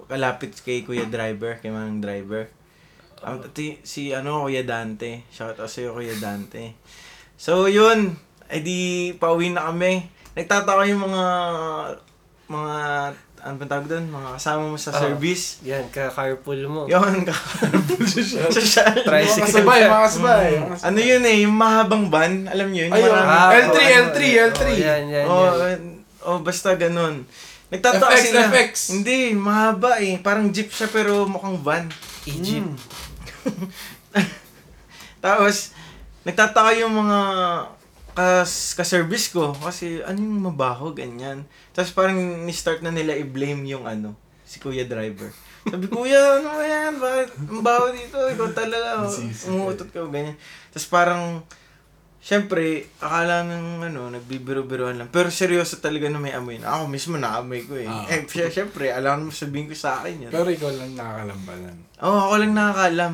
[0.07, 2.53] kalapit kay Kuya Driver, kay Manang Driver.
[3.25, 5.25] Ang ti- si ano, Kuya Dante.
[5.33, 6.77] Shout out sa'yo, Kuya Dante.
[7.41, 8.15] So, yun.
[8.45, 8.79] Ay di,
[9.17, 10.05] pauwi na kami.
[10.37, 11.25] Nagtataka yung mga,
[12.53, 12.77] mga,
[13.45, 14.09] ano ba tawag doon?
[14.09, 14.99] Mga kasama mo sa Ah.
[14.99, 15.61] service.
[15.63, 16.83] Yan, ka-carpool mo.
[16.87, 18.49] Yun, kakarapul siya.
[18.49, 19.37] Mga Tricycle.
[19.37, 19.81] mga kasabay.
[19.85, 20.51] mga kasabay.
[20.83, 22.93] Ano yun eh, yung mahabang van, alam niyo yun?
[22.97, 23.05] Ayun.
[23.07, 24.63] marami- Ah, L3, oh, L3, oh, L3.
[24.63, 25.81] Oh, yan, yan, Oh, yan.
[26.23, 27.29] oh, basta ganun.
[27.69, 28.41] Nagtataka FX, sila.
[28.49, 28.73] FX.
[28.91, 30.17] Hindi, mahaba eh.
[30.19, 31.85] Parang jeep siya pero mukhang van.
[32.25, 32.81] Egypt.
[35.21, 35.73] Tapos,
[36.23, 37.19] nagtataka yung mga
[38.15, 41.43] kas ka-service ko kasi ano yung mabaho ganyan.
[41.75, 44.15] Tapos parang ni-start na nila i-blame yung ano,
[44.47, 45.35] si Kuya Driver.
[45.65, 46.93] Sabi, kuya, ano ba yan?
[47.01, 48.21] Bakit ang baho dito?
[48.21, 49.09] Ikaw talaga.
[49.09, 49.49] Sisi.
[49.49, 50.37] Umuutot ka, ganyan.
[50.69, 51.41] Tapos parang,
[52.21, 55.09] syempre, akala ng ano, nagbibiro-biroan lang.
[55.09, 56.77] Pero seryoso talaga na may amoy na.
[56.77, 57.89] Ako mismo naamoy ko eh.
[57.89, 58.05] Ah.
[58.13, 60.33] Eh, syempre, alam mo sabihin ko sa akin yun.
[60.33, 61.77] Pero ikaw lang nakakalambanan.
[62.05, 63.13] Oo, oh, ako lang nakakaalam.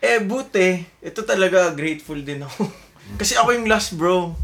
[0.00, 0.68] Eh, buti,
[1.04, 2.64] ito talaga, grateful din ako.
[3.14, 4.34] Kasi ako yung last bro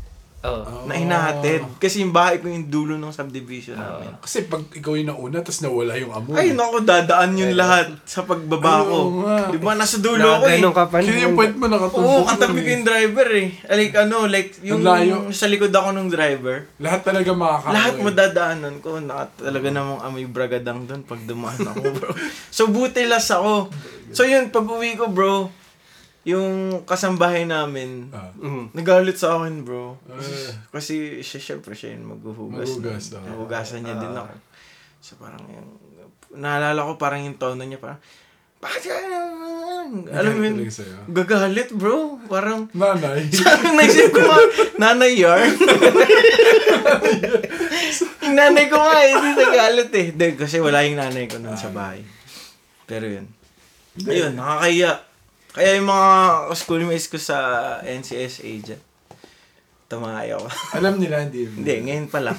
[0.40, 0.88] Oh.
[0.88, 1.61] na hinahatid.
[1.77, 4.16] Kasi yung bahay ko yung dulo ng subdivision namin.
[4.25, 6.33] Kasi pag ikaw yung nauna, tapos nawala yung amoy.
[6.33, 9.20] Ay, naku, dadaan yun lahat sa pagbaba ko.
[9.53, 10.64] Di ba, nasa dulo ko eh.
[10.64, 11.05] Ka pa.
[11.05, 12.09] Yun yung point mo nakatumbok.
[12.09, 13.49] Oo, katabi ko yung driver eh.
[13.68, 14.81] Like, ano, like, yung
[15.29, 16.64] sa likod ako ng driver.
[16.81, 17.77] Lahat talaga makakaamoy.
[17.77, 18.96] Lahat madadaanan ko.
[18.96, 22.11] Naka, talaga namang amoy bragadang doon pag dumaan ako, bro.
[22.57, 23.68] so, buti last ako.
[24.16, 25.53] So, yun, pag uwi ko, bro,
[26.22, 28.28] yung kasambahay namin, Ah.
[28.37, 28.76] Mm.
[28.76, 29.96] nagalit sa akin, bro.
[30.11, 30.52] Eh.
[30.68, 32.76] Kasi siya, syempre, siya yung maghuhugas.
[32.76, 33.16] Maghuhugas, nun.
[33.16, 33.24] ah.
[33.33, 34.35] Nahugasan niya din ako.
[35.00, 35.68] So, parang yung,
[36.30, 37.96] naalala ko parang yung tono niya, parang,
[38.61, 38.96] bakit ka,
[40.12, 40.68] alam mo yun,
[41.09, 42.20] gagalit, bro.
[42.28, 43.24] Parang, Nanay.
[43.40, 44.20] Parang naisip ko
[44.76, 45.50] nanay yarn.
[48.22, 50.06] yung nanay ko nga, hindi nagalit eh.
[50.12, 52.04] Hindi, kasi wala yung nanay ko nun sa bahay.
[52.85, 53.26] Pero yun.
[54.04, 55.00] Ayun, nakakaya.
[55.50, 56.08] Kaya yung mga
[56.54, 57.38] schoolmates ko sa
[57.82, 58.80] NCSA dyan,
[59.90, 60.48] tumayo ako.
[60.78, 61.50] Alam nila, hindi.
[61.50, 62.38] hindi, ngayon pa lang.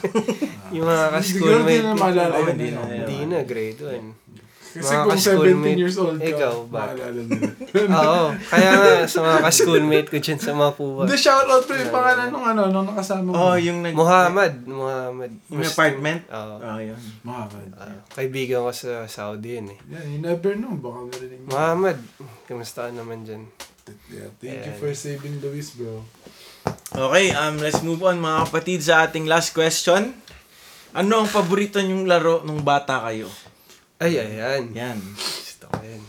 [0.72, 1.84] Yung mga Siguro ka-schoolmate.
[1.84, 2.48] hindi na maalala yun.
[2.56, 2.82] hindi na.
[2.88, 4.51] Hindi na, grade 1.
[4.72, 6.80] Kasi Mga kung ka-schoolmate, 17 years old ka, ikaw, ba?
[6.88, 7.52] maalala nila.
[8.00, 11.02] Oo, kaya nga sa mga ka-schoolmate ko dyan sa mga puwa.
[11.04, 13.36] Hindi, shoutout ko yung pangalan nung ano, nung nakasama mo.
[13.36, 13.92] oh, yung nag...
[13.92, 15.32] Muhammad, Muhammad.
[15.52, 16.22] Yung apartment?
[16.32, 16.56] Oo.
[16.64, 17.00] Oh, yun.
[17.28, 17.68] Muhammad.
[17.76, 19.80] Ah, kaibigan ko sa Saudi yun eh.
[19.92, 20.72] Yeah, you never know.
[20.80, 21.48] Baka marinig mo.
[21.52, 21.98] Muhammad,
[22.48, 23.44] kamusta ka naman dyan?
[24.08, 26.00] Yeah, thank you for saving Luis, bro.
[26.92, 30.16] Okay, um, let's move on mga kapatid sa ating last question.
[30.92, 33.28] Ano ang paborito nyong laro nung bata kayo?
[34.02, 34.74] Ay, ayan.
[34.74, 34.98] Yan.
[34.98, 36.02] Gusto ko yan.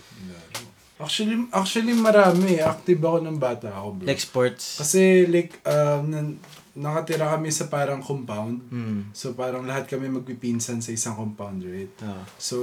[1.02, 2.62] Actually, actually marami.
[2.62, 4.06] Active ako ng bata ako, bro.
[4.08, 4.80] Like sports.
[4.80, 6.38] Kasi like, um, nan-
[6.72, 8.64] nakatira kami sa parang compound.
[8.72, 9.12] Hmm.
[9.12, 11.92] So parang lahat kami magpipinsan sa isang compound, right?
[12.00, 12.24] Oh.
[12.40, 12.56] So,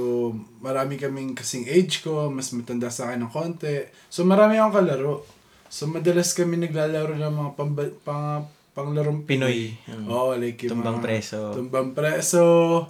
[0.58, 3.86] marami kaming kasing age ko, mas matanda sa akin ng konti.
[4.10, 5.22] So, marami akong kalaro.
[5.70, 9.74] So, madalas kami naglalaro ng mga pamba, pang, panglarong Pinoy.
[10.06, 11.40] Oo, like yung Tumbang mga- preso.
[11.52, 12.44] Tumbang preso,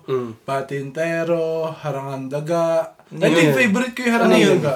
[0.04, 0.30] Mm.
[0.44, 2.94] patintero, harangan daga.
[3.10, 3.56] Ano I think yun?
[3.56, 4.56] favorite ko yung Ano harangan yun?
[4.60, 4.74] daga.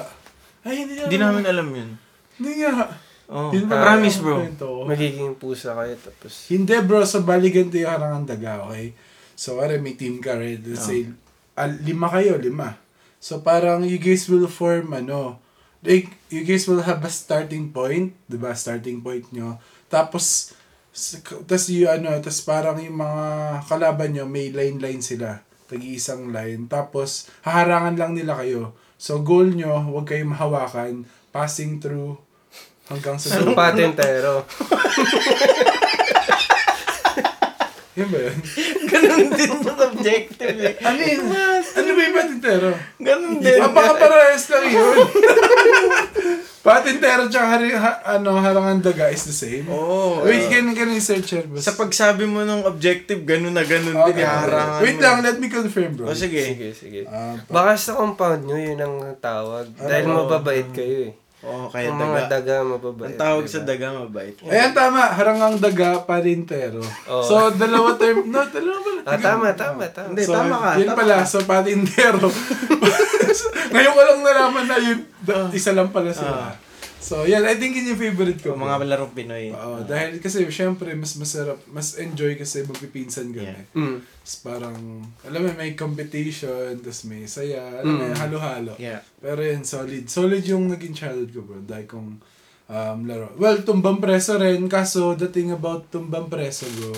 [0.65, 1.89] Ay, hindi, Hindi namin alam yun.
[2.35, 2.73] Hindi nga.
[3.25, 4.37] Oh, Yun ba promise bro.
[4.37, 4.85] kwento?
[4.85, 6.45] Magiging pusa kayo tapos...
[6.45, 8.93] Hindi bro, sa bali ganito yung harangan daga, okay?
[9.33, 10.61] So, are may team ka, right?
[10.61, 11.09] Let's say,
[11.53, 12.77] ah, lima kayo, lima.
[13.17, 15.41] So, parang you guys will form, ano,
[15.81, 18.53] like, you guys will have a starting point, di ba?
[18.53, 19.57] Starting point nyo.
[19.89, 20.53] Tapos,
[20.95, 23.23] s- tas yung ano, tas parang yung mga
[23.67, 25.43] kalaban nyo, may line-line sila.
[25.67, 26.71] Tagi-isang line.
[26.71, 28.71] Tapos, haharangan lang nila kayo.
[28.95, 31.03] So, goal nyo, huwag kayong mahawakan,
[31.35, 32.15] passing through,
[32.87, 34.45] hanggang sa Anong patentero?
[37.95, 38.37] Yun ba yun?
[38.91, 40.75] Ganun din yung objective eh.
[40.83, 41.31] Ano yun?
[41.31, 42.69] Ano ba yung patintero?
[42.99, 43.55] Ganun din.
[43.55, 44.95] Ah, baka parehas lang yun.
[46.65, 49.69] patintero tsaka hari, ha, ano, harangan daga is the same.
[49.69, 50.25] Oo.
[50.25, 51.45] Wait, ganun ganun yung searcher.
[51.45, 51.61] boss.
[51.61, 54.17] Sa pagsabi mo ng objective, ganun na ganun din.
[54.17, 54.25] Okay.
[54.25, 56.09] Harangan Wait lang, let me confirm, bro.
[56.09, 56.41] O sige.
[56.41, 57.01] Sige, sige.
[57.05, 59.69] Ah, Baka sa compound nyo, yun ang tawag.
[59.77, 60.25] Dahil Ano?
[60.25, 61.24] mababait kayo eh.
[61.45, 62.33] Oo, kaya Ang mga daga.
[62.33, 63.07] daga mababait.
[63.07, 63.69] Ang tawag sa diba?
[63.69, 64.35] daga mabait.
[64.41, 65.01] Ayan, tama.
[65.13, 66.81] Harangang daga, patintero.
[66.81, 67.21] Oo.
[67.21, 68.25] So, dalawa term.
[68.25, 68.99] No, dalawa pala.
[69.05, 70.07] Ah, tama, tama, tama.
[70.09, 72.25] Hindi, so, tama ka, Yun tama pala, so patintero.
[73.73, 76.49] Ngayon ko lang nalaman na yun, da- isa lang pala sila.
[76.49, 76.53] Ah.
[77.05, 78.57] So, yan, I think yun yung favorite ko.
[78.57, 79.53] O mga larong Pinoy.
[79.53, 83.53] Oo, dahil kasi syempre mas masarap, mas enjoy kasi magpipinsan kami.
[83.53, 83.77] Yeah.
[83.77, 84.01] Mm.
[84.01, 84.77] Tapos parang,
[85.21, 88.17] alam mo, may competition, tapos may saya, alam mo, Mm.
[88.17, 88.73] halo-halo.
[88.81, 89.05] Yeah.
[89.21, 90.09] Pero yun, solid.
[90.09, 91.61] Solid yung naging childhood ko, bro.
[91.61, 92.17] Dahil kong
[92.73, 93.29] um, laro.
[93.37, 96.89] Well, tumbang preso rin, kaso the thing about tumbang preso, bro,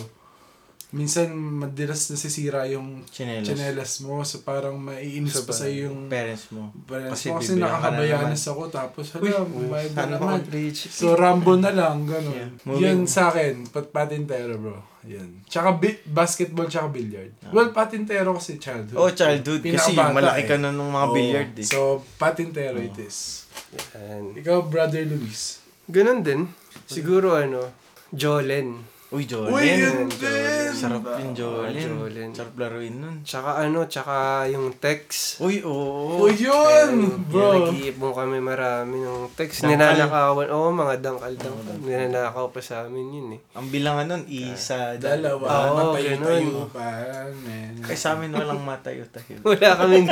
[0.87, 3.43] minsan madalas nasisira yung Chinelas.
[3.43, 5.59] chinelas mo, so parang maiinis pa Sabay.
[5.59, 6.71] sa'yo yung Parents mo.
[6.87, 10.39] parents Kasi mo kasi ka na nakakabayanas ako, tapos hala, bayad na naman.
[10.47, 10.87] Rich.
[10.87, 12.31] So, Rambo na lang, gano'n.
[12.33, 12.49] Yeah.
[12.63, 14.79] Moving- Yan sa akin, pat patintero, bro.
[15.03, 15.43] Yan.
[15.43, 17.31] Tsaka bi- basketball, tsaka billiard.
[17.51, 18.95] Well, patintero kasi childhood.
[18.95, 19.63] Oh, childhood.
[19.63, 20.47] Kasi Pinakabata malaki eh.
[20.47, 21.15] ka na nung mga Oo.
[21.15, 21.67] billiard eh.
[21.67, 21.79] So,
[22.15, 23.47] patintero it is.
[23.95, 24.35] Yan.
[24.35, 25.63] Ikaw, brother Luis.
[25.87, 26.47] Ganun din.
[26.83, 27.71] Siguro ano,
[28.11, 28.83] Jolen.
[29.07, 29.55] Uy, Jolen.
[29.55, 30.67] Uy, yun din!
[30.75, 31.71] Sarap yung Jolen.
[31.71, 32.29] Ah, Jolen.
[32.35, 33.15] Sarap laruin nun.
[33.23, 35.39] Tsaka ano, tsaka yung text.
[35.39, 36.27] Uy, oo.
[36.27, 37.23] Oh, yun!
[37.31, 37.71] Bro.
[37.71, 39.63] Nag-iipon kami marami ng text.
[39.63, 39.79] Dangkal.
[39.79, 40.51] Ninanakawan.
[40.51, 41.75] Oo, mga dangkal-dangkal.
[41.87, 43.41] Ninanakaw pa sa amin yun eh.
[43.55, 45.45] Ang bilangan nun, isa, Dalawa.
[45.47, 46.67] Oo, matayo-tayo ganun.
[46.67, 46.87] pa.
[47.31, 47.73] man.
[47.87, 49.39] Kay sa amin walang matayo-tayo.
[49.47, 50.03] Wala kami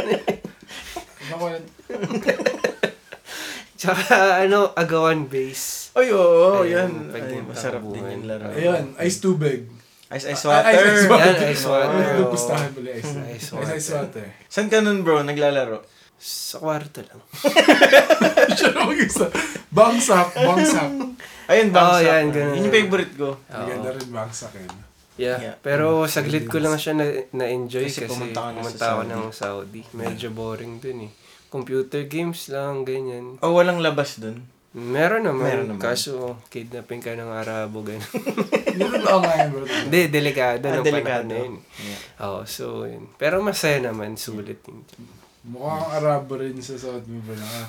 [1.25, 1.45] Naku,
[3.75, 4.05] Tsaka
[4.39, 5.91] ano, agawan base.
[5.93, 6.91] Ay, oo, Ayun, yan.
[7.11, 8.47] Ay, masarap din yung laro.
[8.49, 9.67] Ayun, ice tubig.
[10.07, 10.71] Ice ice Ah, water.
[10.71, 11.33] Ice, ice water.
[11.33, 11.89] Yan, ice water.
[11.91, 13.03] Oh, Nagpustahan pala ice.
[13.03, 13.73] Ice Ice, water.
[13.73, 14.25] ice water.
[14.47, 15.83] Saan ka nun bro, naglalaro?
[16.15, 17.19] Sa kwarto lang.
[18.57, 19.27] Siya na mag-isa.
[19.69, 20.89] Bangsak, bangsak.
[21.45, 22.05] Ayun, Oo, bangsak.
[22.05, 22.53] yan, ganun.
[22.53, 23.29] Yun yung favorite ko.
[23.45, 24.71] Maganda rin bangsak yun.
[25.15, 25.37] Yeah.
[25.41, 25.55] Yeah.
[25.59, 28.99] Pero saglit ko lang siya na, na-enjoy Kasi kasi, pumunta ka na sa pumunta ako
[28.99, 29.11] Saudi.
[29.11, 29.81] ng Saudi.
[29.91, 31.11] Medyo boring dun eh.
[31.55, 33.39] Computer games lang, ganyan.
[33.39, 34.43] Oh, walang labas dun.
[34.71, 35.47] Meron naman.
[35.47, 35.79] Meron naman.
[35.79, 38.03] Kaso, kidnapping ka ng Arabo, ganyan.
[38.75, 39.63] Yun ba nga yun, bro?
[39.63, 41.25] Hindi, delikado Ah, ng panahon delikado.
[41.25, 41.53] na yun.
[41.79, 41.99] Yeah.
[42.21, 43.07] Oo, so yun.
[43.15, 44.83] Pero masaya naman, sulit yung
[45.45, 47.61] Mukhang Arabo rin sa suot mo ba naka.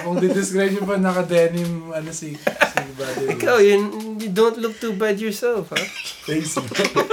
[0.00, 3.36] Kung di-describe nyo pa naka-denim, ano si, si Buddy.
[3.36, 3.82] Ikaw, yun,
[4.16, 5.78] you don't look too bad yourself, ha?
[6.24, 7.04] Thanks, bro.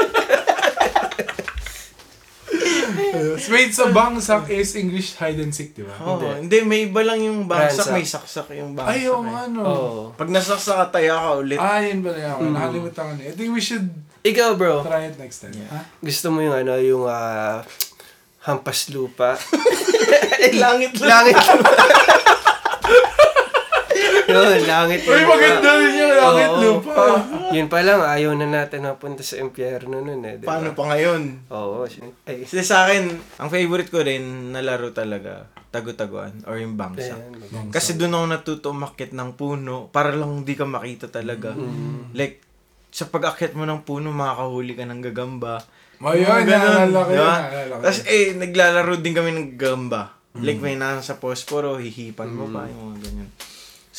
[3.50, 5.93] Wait, sa bangsak is English hide and seek, di ba?
[6.06, 6.62] Oo, hindi.
[6.62, 7.95] may iba lang yung bangsak, Ransak.
[7.95, 8.93] may saksak yung bangsak.
[8.93, 9.30] Ay, oo eh.
[9.30, 9.62] nga, no.
[9.65, 10.02] Oo.
[10.13, 11.58] Pag nasaksak ka, taya ka ulit.
[11.58, 12.50] Ah, yun pala yun.
[12.50, 12.54] Mm.
[12.54, 13.24] Nakalimutan ko na.
[13.26, 13.88] I think we should
[14.19, 15.56] Ikaw, bro, try it next time.
[15.56, 15.72] Yeah.
[15.72, 15.80] Ha?
[16.04, 17.63] gusto mo yung ano, yung ah,
[18.43, 19.39] hampas lupa.
[20.63, 21.08] Langit lang.
[21.08, 21.72] langit lupa.
[24.30, 26.62] yun, langit Uy, maganda rin yung langit Oo.
[26.62, 27.04] lupa.
[27.50, 30.38] Yun pa lang, ayaw na natin napunta sa impyerno nun eh.
[30.38, 30.48] Diba?
[30.48, 31.50] Paano pa ngayon?
[31.50, 32.13] Oo, syempre.
[32.24, 37.13] Ay, Kasi sa akin, ang favorite ko rin na laro talaga, tagu-taguan or yung bangsak.
[37.13, 37.70] ayan.
[37.70, 41.54] Kasi doon ako natuto umakyat ng puno para lang hindi ka makita talaga.
[41.54, 42.13] Mm.
[42.13, 42.42] Like,
[42.89, 45.62] sa pag-akyat mo ng puno, makakahuli ka ng gagamba.
[46.00, 47.36] Oh, yun, Mga ganun, naalala ko yun, diba?
[47.36, 50.02] naalala ko Tapos eh, naglalaro din kami ng gagamba.
[50.30, 50.42] Mm.
[50.42, 53.30] Like, may nasa posporo, hihipan mo pa, yung mga ganyan.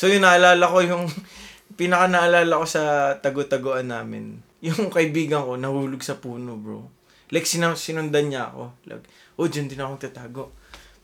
[0.01, 1.05] So, yun, naalala ko yung,
[1.77, 6.89] pinaka naalala ko sa tagu-taguan namin, yung kaibigan ko, nahulog sa puno, bro.
[7.29, 8.73] Like, sina- sinundan niya ako.
[8.89, 9.05] Like,
[9.37, 10.49] oh, dyan din ako tatago.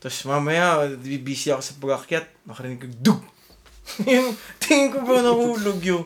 [0.02, 3.22] Tapos mamaya, busy ako sa pag-akyat, nakarinig ko, dug!
[4.18, 6.02] yung tingin ko bro, nahulog yun.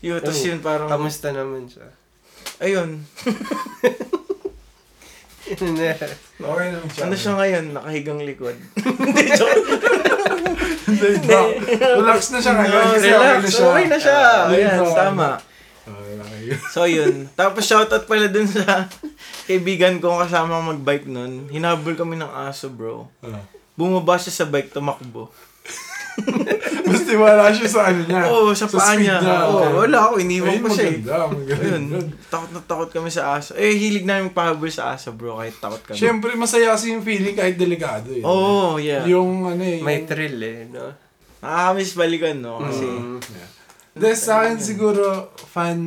[0.00, 1.84] Yun, tapos Oh, yun parang, Kamusta naman siya?
[2.64, 2.96] ayun,
[6.96, 8.56] ano siya ngayon, nakahigang likod.
[8.80, 10.11] Hindi, joke.
[10.92, 11.42] Hindi, bro.
[12.04, 12.84] Relax na siya ngayon.
[12.92, 13.64] Kasi relax, okay na siya.
[13.72, 14.20] okay na siya.
[14.20, 15.28] Ah, Ayan, yun, tama.
[16.74, 17.14] So, yun.
[17.32, 18.86] Tapos, shoutout pala dun sa
[19.48, 21.48] kaibigan ko kasama magbike nun.
[21.48, 23.08] Hinabol kami ng aso, bro.
[23.24, 23.42] Ah.
[23.72, 25.32] Bumaba siya sa bike, tumakbo.
[26.92, 28.22] Basta wala siya sa ano niya.
[28.26, 29.16] Oo, sa paa speed niya.
[29.42, 30.98] Oo, wala ako, iniwan ko siya eh.
[31.00, 31.64] maganda, maganda.
[31.64, 31.82] Ayun,
[32.28, 33.50] takot na takot kami sa aso.
[33.54, 35.96] Eh, hilig namin pahabol sa aso, bro, kahit takot kami.
[35.96, 38.20] Siyempre, masaya kasi yung feeling kahit delikado eh.
[38.22, 38.36] Oo,
[38.68, 39.02] oh, yeah.
[39.04, 39.80] Yung ano eh.
[39.80, 40.92] May yung- thrill eh, no?
[41.40, 42.60] Nakakamiss balikan, no?
[42.60, 43.18] Kasi, Mm.
[43.92, 45.02] Hindi, sa akin siguro,
[45.36, 45.80] fun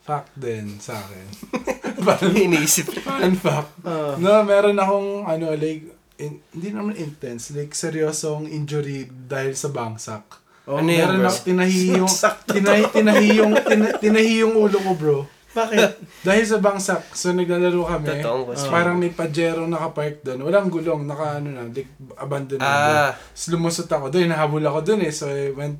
[0.00, 1.26] fact din sa akin.
[2.04, 2.92] Parang Iniisip.
[3.00, 3.72] fun fact.
[3.82, 4.20] Oo.
[4.20, 10.24] No, meron akong, ano, like, in- hindi naman intense, like, seryosong injury dahil sa bangsak.
[10.64, 11.32] Oh, Ano yun, meron bro?
[11.44, 12.08] tinahi yung,
[12.54, 15.18] tinahi, tinahi yung, tina- tinahi yung ulo ko, bro.
[15.54, 16.02] bakit?
[16.26, 18.10] Dahil sa bangsak, so naglalaro kami.
[18.10, 18.72] Totoong question.
[18.72, 20.42] parang may pajero nakapark doon.
[20.42, 22.66] Walang gulong, naka ano na, like abandoned na.
[22.66, 23.10] Ah.
[23.14, 25.14] Tapos lumusot ako doon, nahabol ako doon eh.
[25.14, 25.78] So I went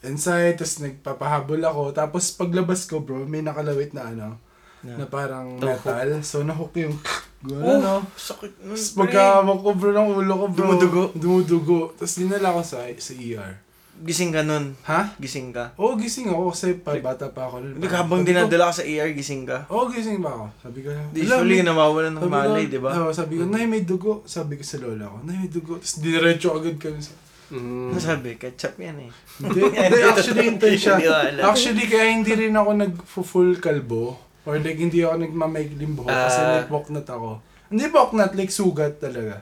[0.00, 1.82] inside, tapos nagpapahabol ako.
[1.92, 4.40] Tapos paglabas ko bro, may nakalawit na ano,
[4.80, 6.24] na parang metal.
[6.24, 6.96] So nahook yung
[7.44, 7.94] gano'n no.
[7.94, 9.00] Oh, sakit nun, Tapos pre.
[9.04, 10.58] pagkawak ko bro ng ulo ko bro.
[10.58, 11.02] Dumudugo?
[11.12, 11.78] Dumudugo.
[11.92, 13.52] Tapos dinala ko sa, sa ER.
[13.94, 14.74] Gising ka nun.
[14.84, 15.14] Ha?
[15.16, 15.70] Gising ka.
[15.78, 17.72] Oo, gising ako kasi pa, bata pa ako nun.
[17.78, 19.70] Hindi ka habang dinadala ka sa ER, gising ka.
[19.70, 20.46] Oo, gising ba ako?
[20.58, 22.90] Sabi ko, Di, "Wala, Usually, may- nawawalan ng malay, di ba?
[22.90, 24.26] Oo, sabi ko, Nay, may dugo.
[24.26, 25.78] Sabi ko sa lola ko, Nay, may dugo.
[25.78, 27.14] Tapos diretso agad kami sa...
[27.54, 27.92] Mm.
[27.92, 28.34] Ano sabi?
[28.34, 29.10] Ketchup yan eh.
[29.38, 29.60] Hindi,
[30.02, 30.96] actually, intern siya.
[31.44, 34.18] Actually, kaya hindi rin ako nag-full kalbo.
[34.44, 36.08] Or like, hindi ako nagmamaiklim buhok.
[36.08, 36.52] kasi Ah.
[36.58, 37.40] like, walknut ako.
[37.66, 39.40] Hindi walknut, like sugat talaga.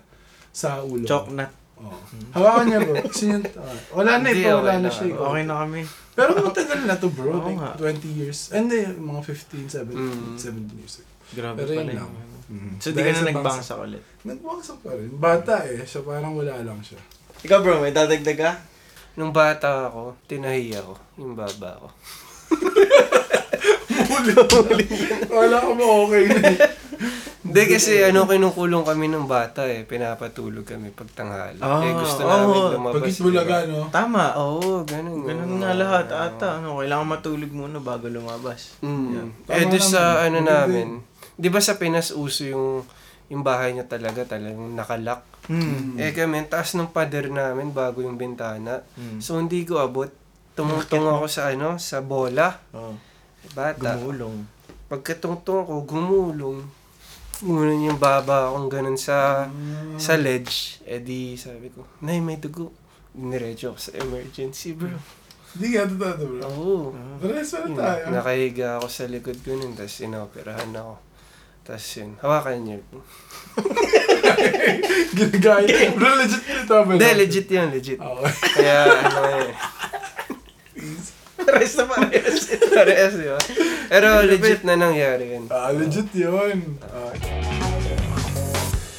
[0.51, 1.03] Sa ulo.
[1.03, 1.51] Choknut.
[1.77, 1.99] Oo.
[2.31, 2.95] Hawakan niya bro.
[3.05, 4.89] Kasi yun, ah, wala na eh, pa, okay wala na na.
[4.89, 5.07] siya.
[5.09, 5.19] eh.
[5.19, 5.81] Okay na kami.
[6.13, 7.35] Pero matagal na to bro.
[7.35, 7.73] Like, nga.
[7.75, 8.39] 20 years.
[8.49, 10.37] Hindi, mga 15, 17, Mm.
[10.39, 10.95] 17 years.
[11.33, 12.13] Grabe Pero pala yun.
[12.47, 12.73] Mm.
[12.79, 14.05] So, di ka sa na nagbangsak ulit.
[14.23, 15.11] Nagbangsak pa rin.
[15.11, 15.83] Bata eh.
[15.83, 17.01] So parang wala lang siya.
[17.43, 18.53] Ikaw bro, may dadagdag ka?
[19.15, 20.95] Nung bata ako, tinahi ako.
[21.17, 21.89] Yung baba ko.
[25.31, 26.41] Wala ko mo okay na.
[27.43, 29.85] Hindi kasi ano kinukulong kami ng bata eh.
[29.85, 31.61] Pinapatulog kami pag tanghali.
[31.61, 32.49] Ah, eh gusto namin
[32.81, 32.95] lumabas.
[32.97, 33.77] Pag itbulaga, diba?
[33.77, 33.91] no?
[33.93, 34.25] Tama.
[34.41, 35.21] Oo, ganun.
[35.27, 36.63] Ganun nga lahat ata.
[36.63, 38.79] Ano, kailangan matulog muna bago lumabas.
[38.81, 39.45] Mm.
[39.45, 41.05] Tama Eh, doon sa ano namin,
[41.37, 42.87] di ba sa Pinas uso yung
[43.29, 45.25] yung bahay niya talaga talagang nakalak.
[45.49, 45.97] Hmm.
[45.97, 48.85] Eh kami, taas ng pader namin bago yung bintana.
[48.95, 49.19] Hmm.
[49.19, 50.09] So hindi ko abot.
[50.53, 52.61] Tumutong ako sa ano, sa bola.
[52.77, 52.93] Oh.
[53.51, 53.99] Bata.
[53.99, 54.47] Gumulong.
[54.87, 56.63] Pagkatungtong ko, gumulong.
[57.43, 59.51] Ganun yung baba akong ganun sa
[59.99, 60.79] sa ledge.
[60.87, 62.71] Eh di sabi ko, Nay, may dugo.
[63.13, 64.89] Diniretso ako sa emergency, bro.
[65.53, 66.41] Hindi nga, totoo to, bro.
[66.49, 66.77] Oo.
[67.21, 68.03] Pares pa Yun, tayo.
[68.09, 70.95] nakahiga ako sa likod ko nun, tapos inoperahan ako.
[71.63, 72.79] Tapos yun, hawakan niyo.
[75.19, 75.93] Ginagaya.
[75.93, 76.79] Bro, legit bro.
[76.89, 78.01] Hindi, legit yun, legit.
[78.01, 78.33] Okay.
[78.59, 78.77] Kaya,
[79.07, 79.51] ano eh.
[81.47, 82.39] Pares na pares.
[82.69, 83.39] pares, di ba?
[83.89, 85.45] Pero legit na nangyari yun.
[85.49, 86.79] Ah, legit yun.
[86.83, 87.13] Ah,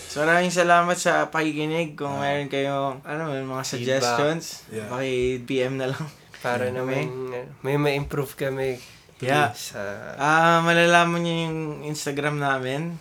[0.07, 1.97] So maraming salamat sa pakikinig.
[1.97, 4.85] Kung meron kayong ano, mga suggestions, Yeah.
[4.85, 6.05] paki-PM na lang.
[6.37, 8.77] Para naman, uh, may ma-improve kami.
[9.17, 9.55] Yeah.
[9.57, 9.81] Sa,
[10.19, 12.93] Ah, malalaman niyo yung Instagram namin.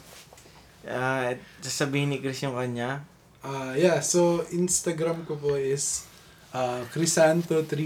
[0.82, 3.04] Ah, sasabihin ni Chris yung kanya.
[3.44, 6.06] Ah, yeah, so Instagram ko po is
[6.54, 7.76] uh, Crisanto3.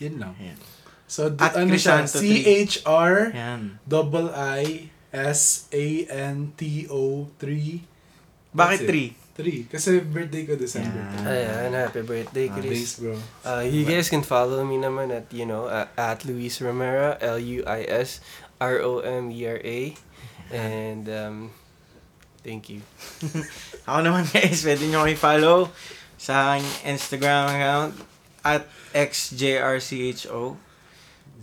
[0.00, 0.32] Yan lang.
[0.40, 0.56] Ayan.
[1.04, 2.02] So, d- At ano siya?
[2.02, 2.20] Crisanto3.
[2.20, 3.60] C-H-R Yan.
[3.84, 7.84] double I S A N T O 3.
[8.50, 8.90] Bakit That's
[9.36, 9.66] 3.
[9.66, 9.66] 3?
[9.66, 10.94] Kasi birthday ko December.
[11.20, 11.26] Yeah.
[11.26, 12.90] ayan, happy birthday, Ah, thanks, Chris.
[12.98, 13.14] bro.
[13.42, 18.22] Uh, you guys can follow me naman at, you know, uh, at Luis Romero, L-U-I-S
[18.62, 19.78] R-O-M-E-R-A.
[20.50, 21.36] And, um,
[22.42, 22.80] thank you.
[23.90, 25.58] Ako naman guys, pwede nyo kayo follow
[26.14, 27.92] sa aking Instagram account
[28.40, 28.62] at
[28.94, 30.54] xjrcho.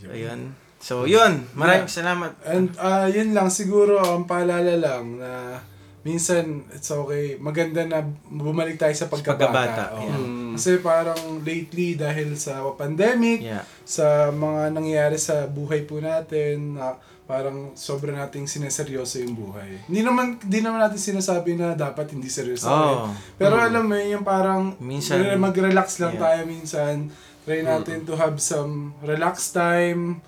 [0.02, 0.40] So, yun.
[0.82, 1.46] So, yun.
[1.54, 1.94] Maraming Yeah.
[1.94, 2.32] salamat.
[2.44, 5.62] And uh, yun lang, siguro ang paalala lang na
[6.02, 9.46] minsan it's okay, maganda na bumalik tayo sa pagkabata.
[9.46, 10.02] Pagkabata, Oo.
[10.02, 10.18] yeah.
[10.18, 10.52] Mm.
[10.52, 13.62] Kasi parang lately dahil sa pandemic, Yeah.
[13.86, 19.88] sa mga nangyayari sa buhay po natin, na parang sobra nating sineseryoso yung buhay.
[19.88, 22.68] Hindi naman hindi naman natin sinasabi na dapat hindi seryoso.
[22.68, 23.08] Oo.
[23.38, 24.84] Pero alam mo yun, yung parang Oh.
[24.84, 26.24] Minsan- re- mag-relax lang Yeah.
[26.28, 26.96] tayo minsan.
[27.42, 30.22] Try natin to have some relax time.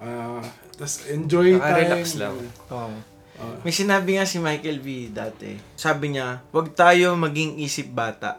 [0.00, 0.40] Uh,
[0.74, 1.62] Tapos enjoy time.
[1.62, 2.36] Naka-relax lang.
[2.72, 2.92] Oh.
[3.34, 3.58] Ah.
[3.66, 5.10] May sinabi nga si Michael V.
[5.10, 5.58] dati.
[5.74, 8.38] Sabi niya, huwag tayo maging isip bata.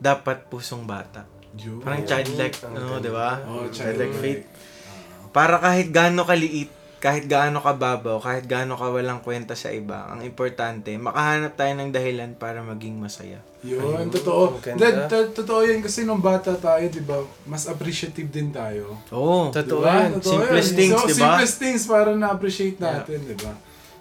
[0.00, 1.28] Dapat pusong bata.
[1.60, 1.84] Yun.
[1.84, 3.42] Parang childlike, ano, di ba?
[3.44, 4.42] Oh, childlike faith.
[4.48, 5.28] Ah.
[5.30, 10.20] Para kahit gaano kaliit, kahit gaano kababaw, kahit gaano ka walang kwenta sa iba, ang
[10.20, 13.40] importante, makahanap tayo ng dahilan para maging masaya.
[13.64, 14.60] Yun, Ayun, totoo.
[14.60, 19.00] to- totoo yun kasi nung bata tayo, di ba, mas appreciative din tayo.
[19.10, 19.48] Oo.
[19.48, 19.96] Totoo Diba?
[19.96, 20.10] yan.
[20.20, 20.76] Totoo Simplest yan.
[20.76, 21.16] things, so, diba?
[21.16, 23.52] Simplest things para na-appreciate natin, di ba?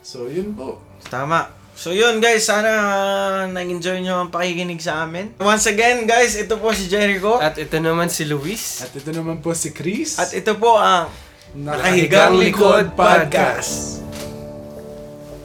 [0.04, 0.84] So, yun po.
[1.08, 1.56] Tama.
[1.80, 5.32] So yun guys, sana uh, nag-enjoy nyo ang pakikinig sa amin.
[5.40, 7.40] Once again guys, ito po si Jericho.
[7.40, 8.84] At ito naman si Luis.
[8.84, 10.20] At ito naman po si Chris.
[10.20, 11.08] At ito po ang
[11.50, 14.06] Nakahigang Likod Podcast.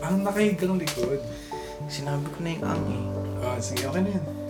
[0.04, 1.16] Ang nakahigang likod.
[1.88, 3.02] Sinabi ko na yung ang eh.
[3.40, 4.43] Ah, sige, okay na na-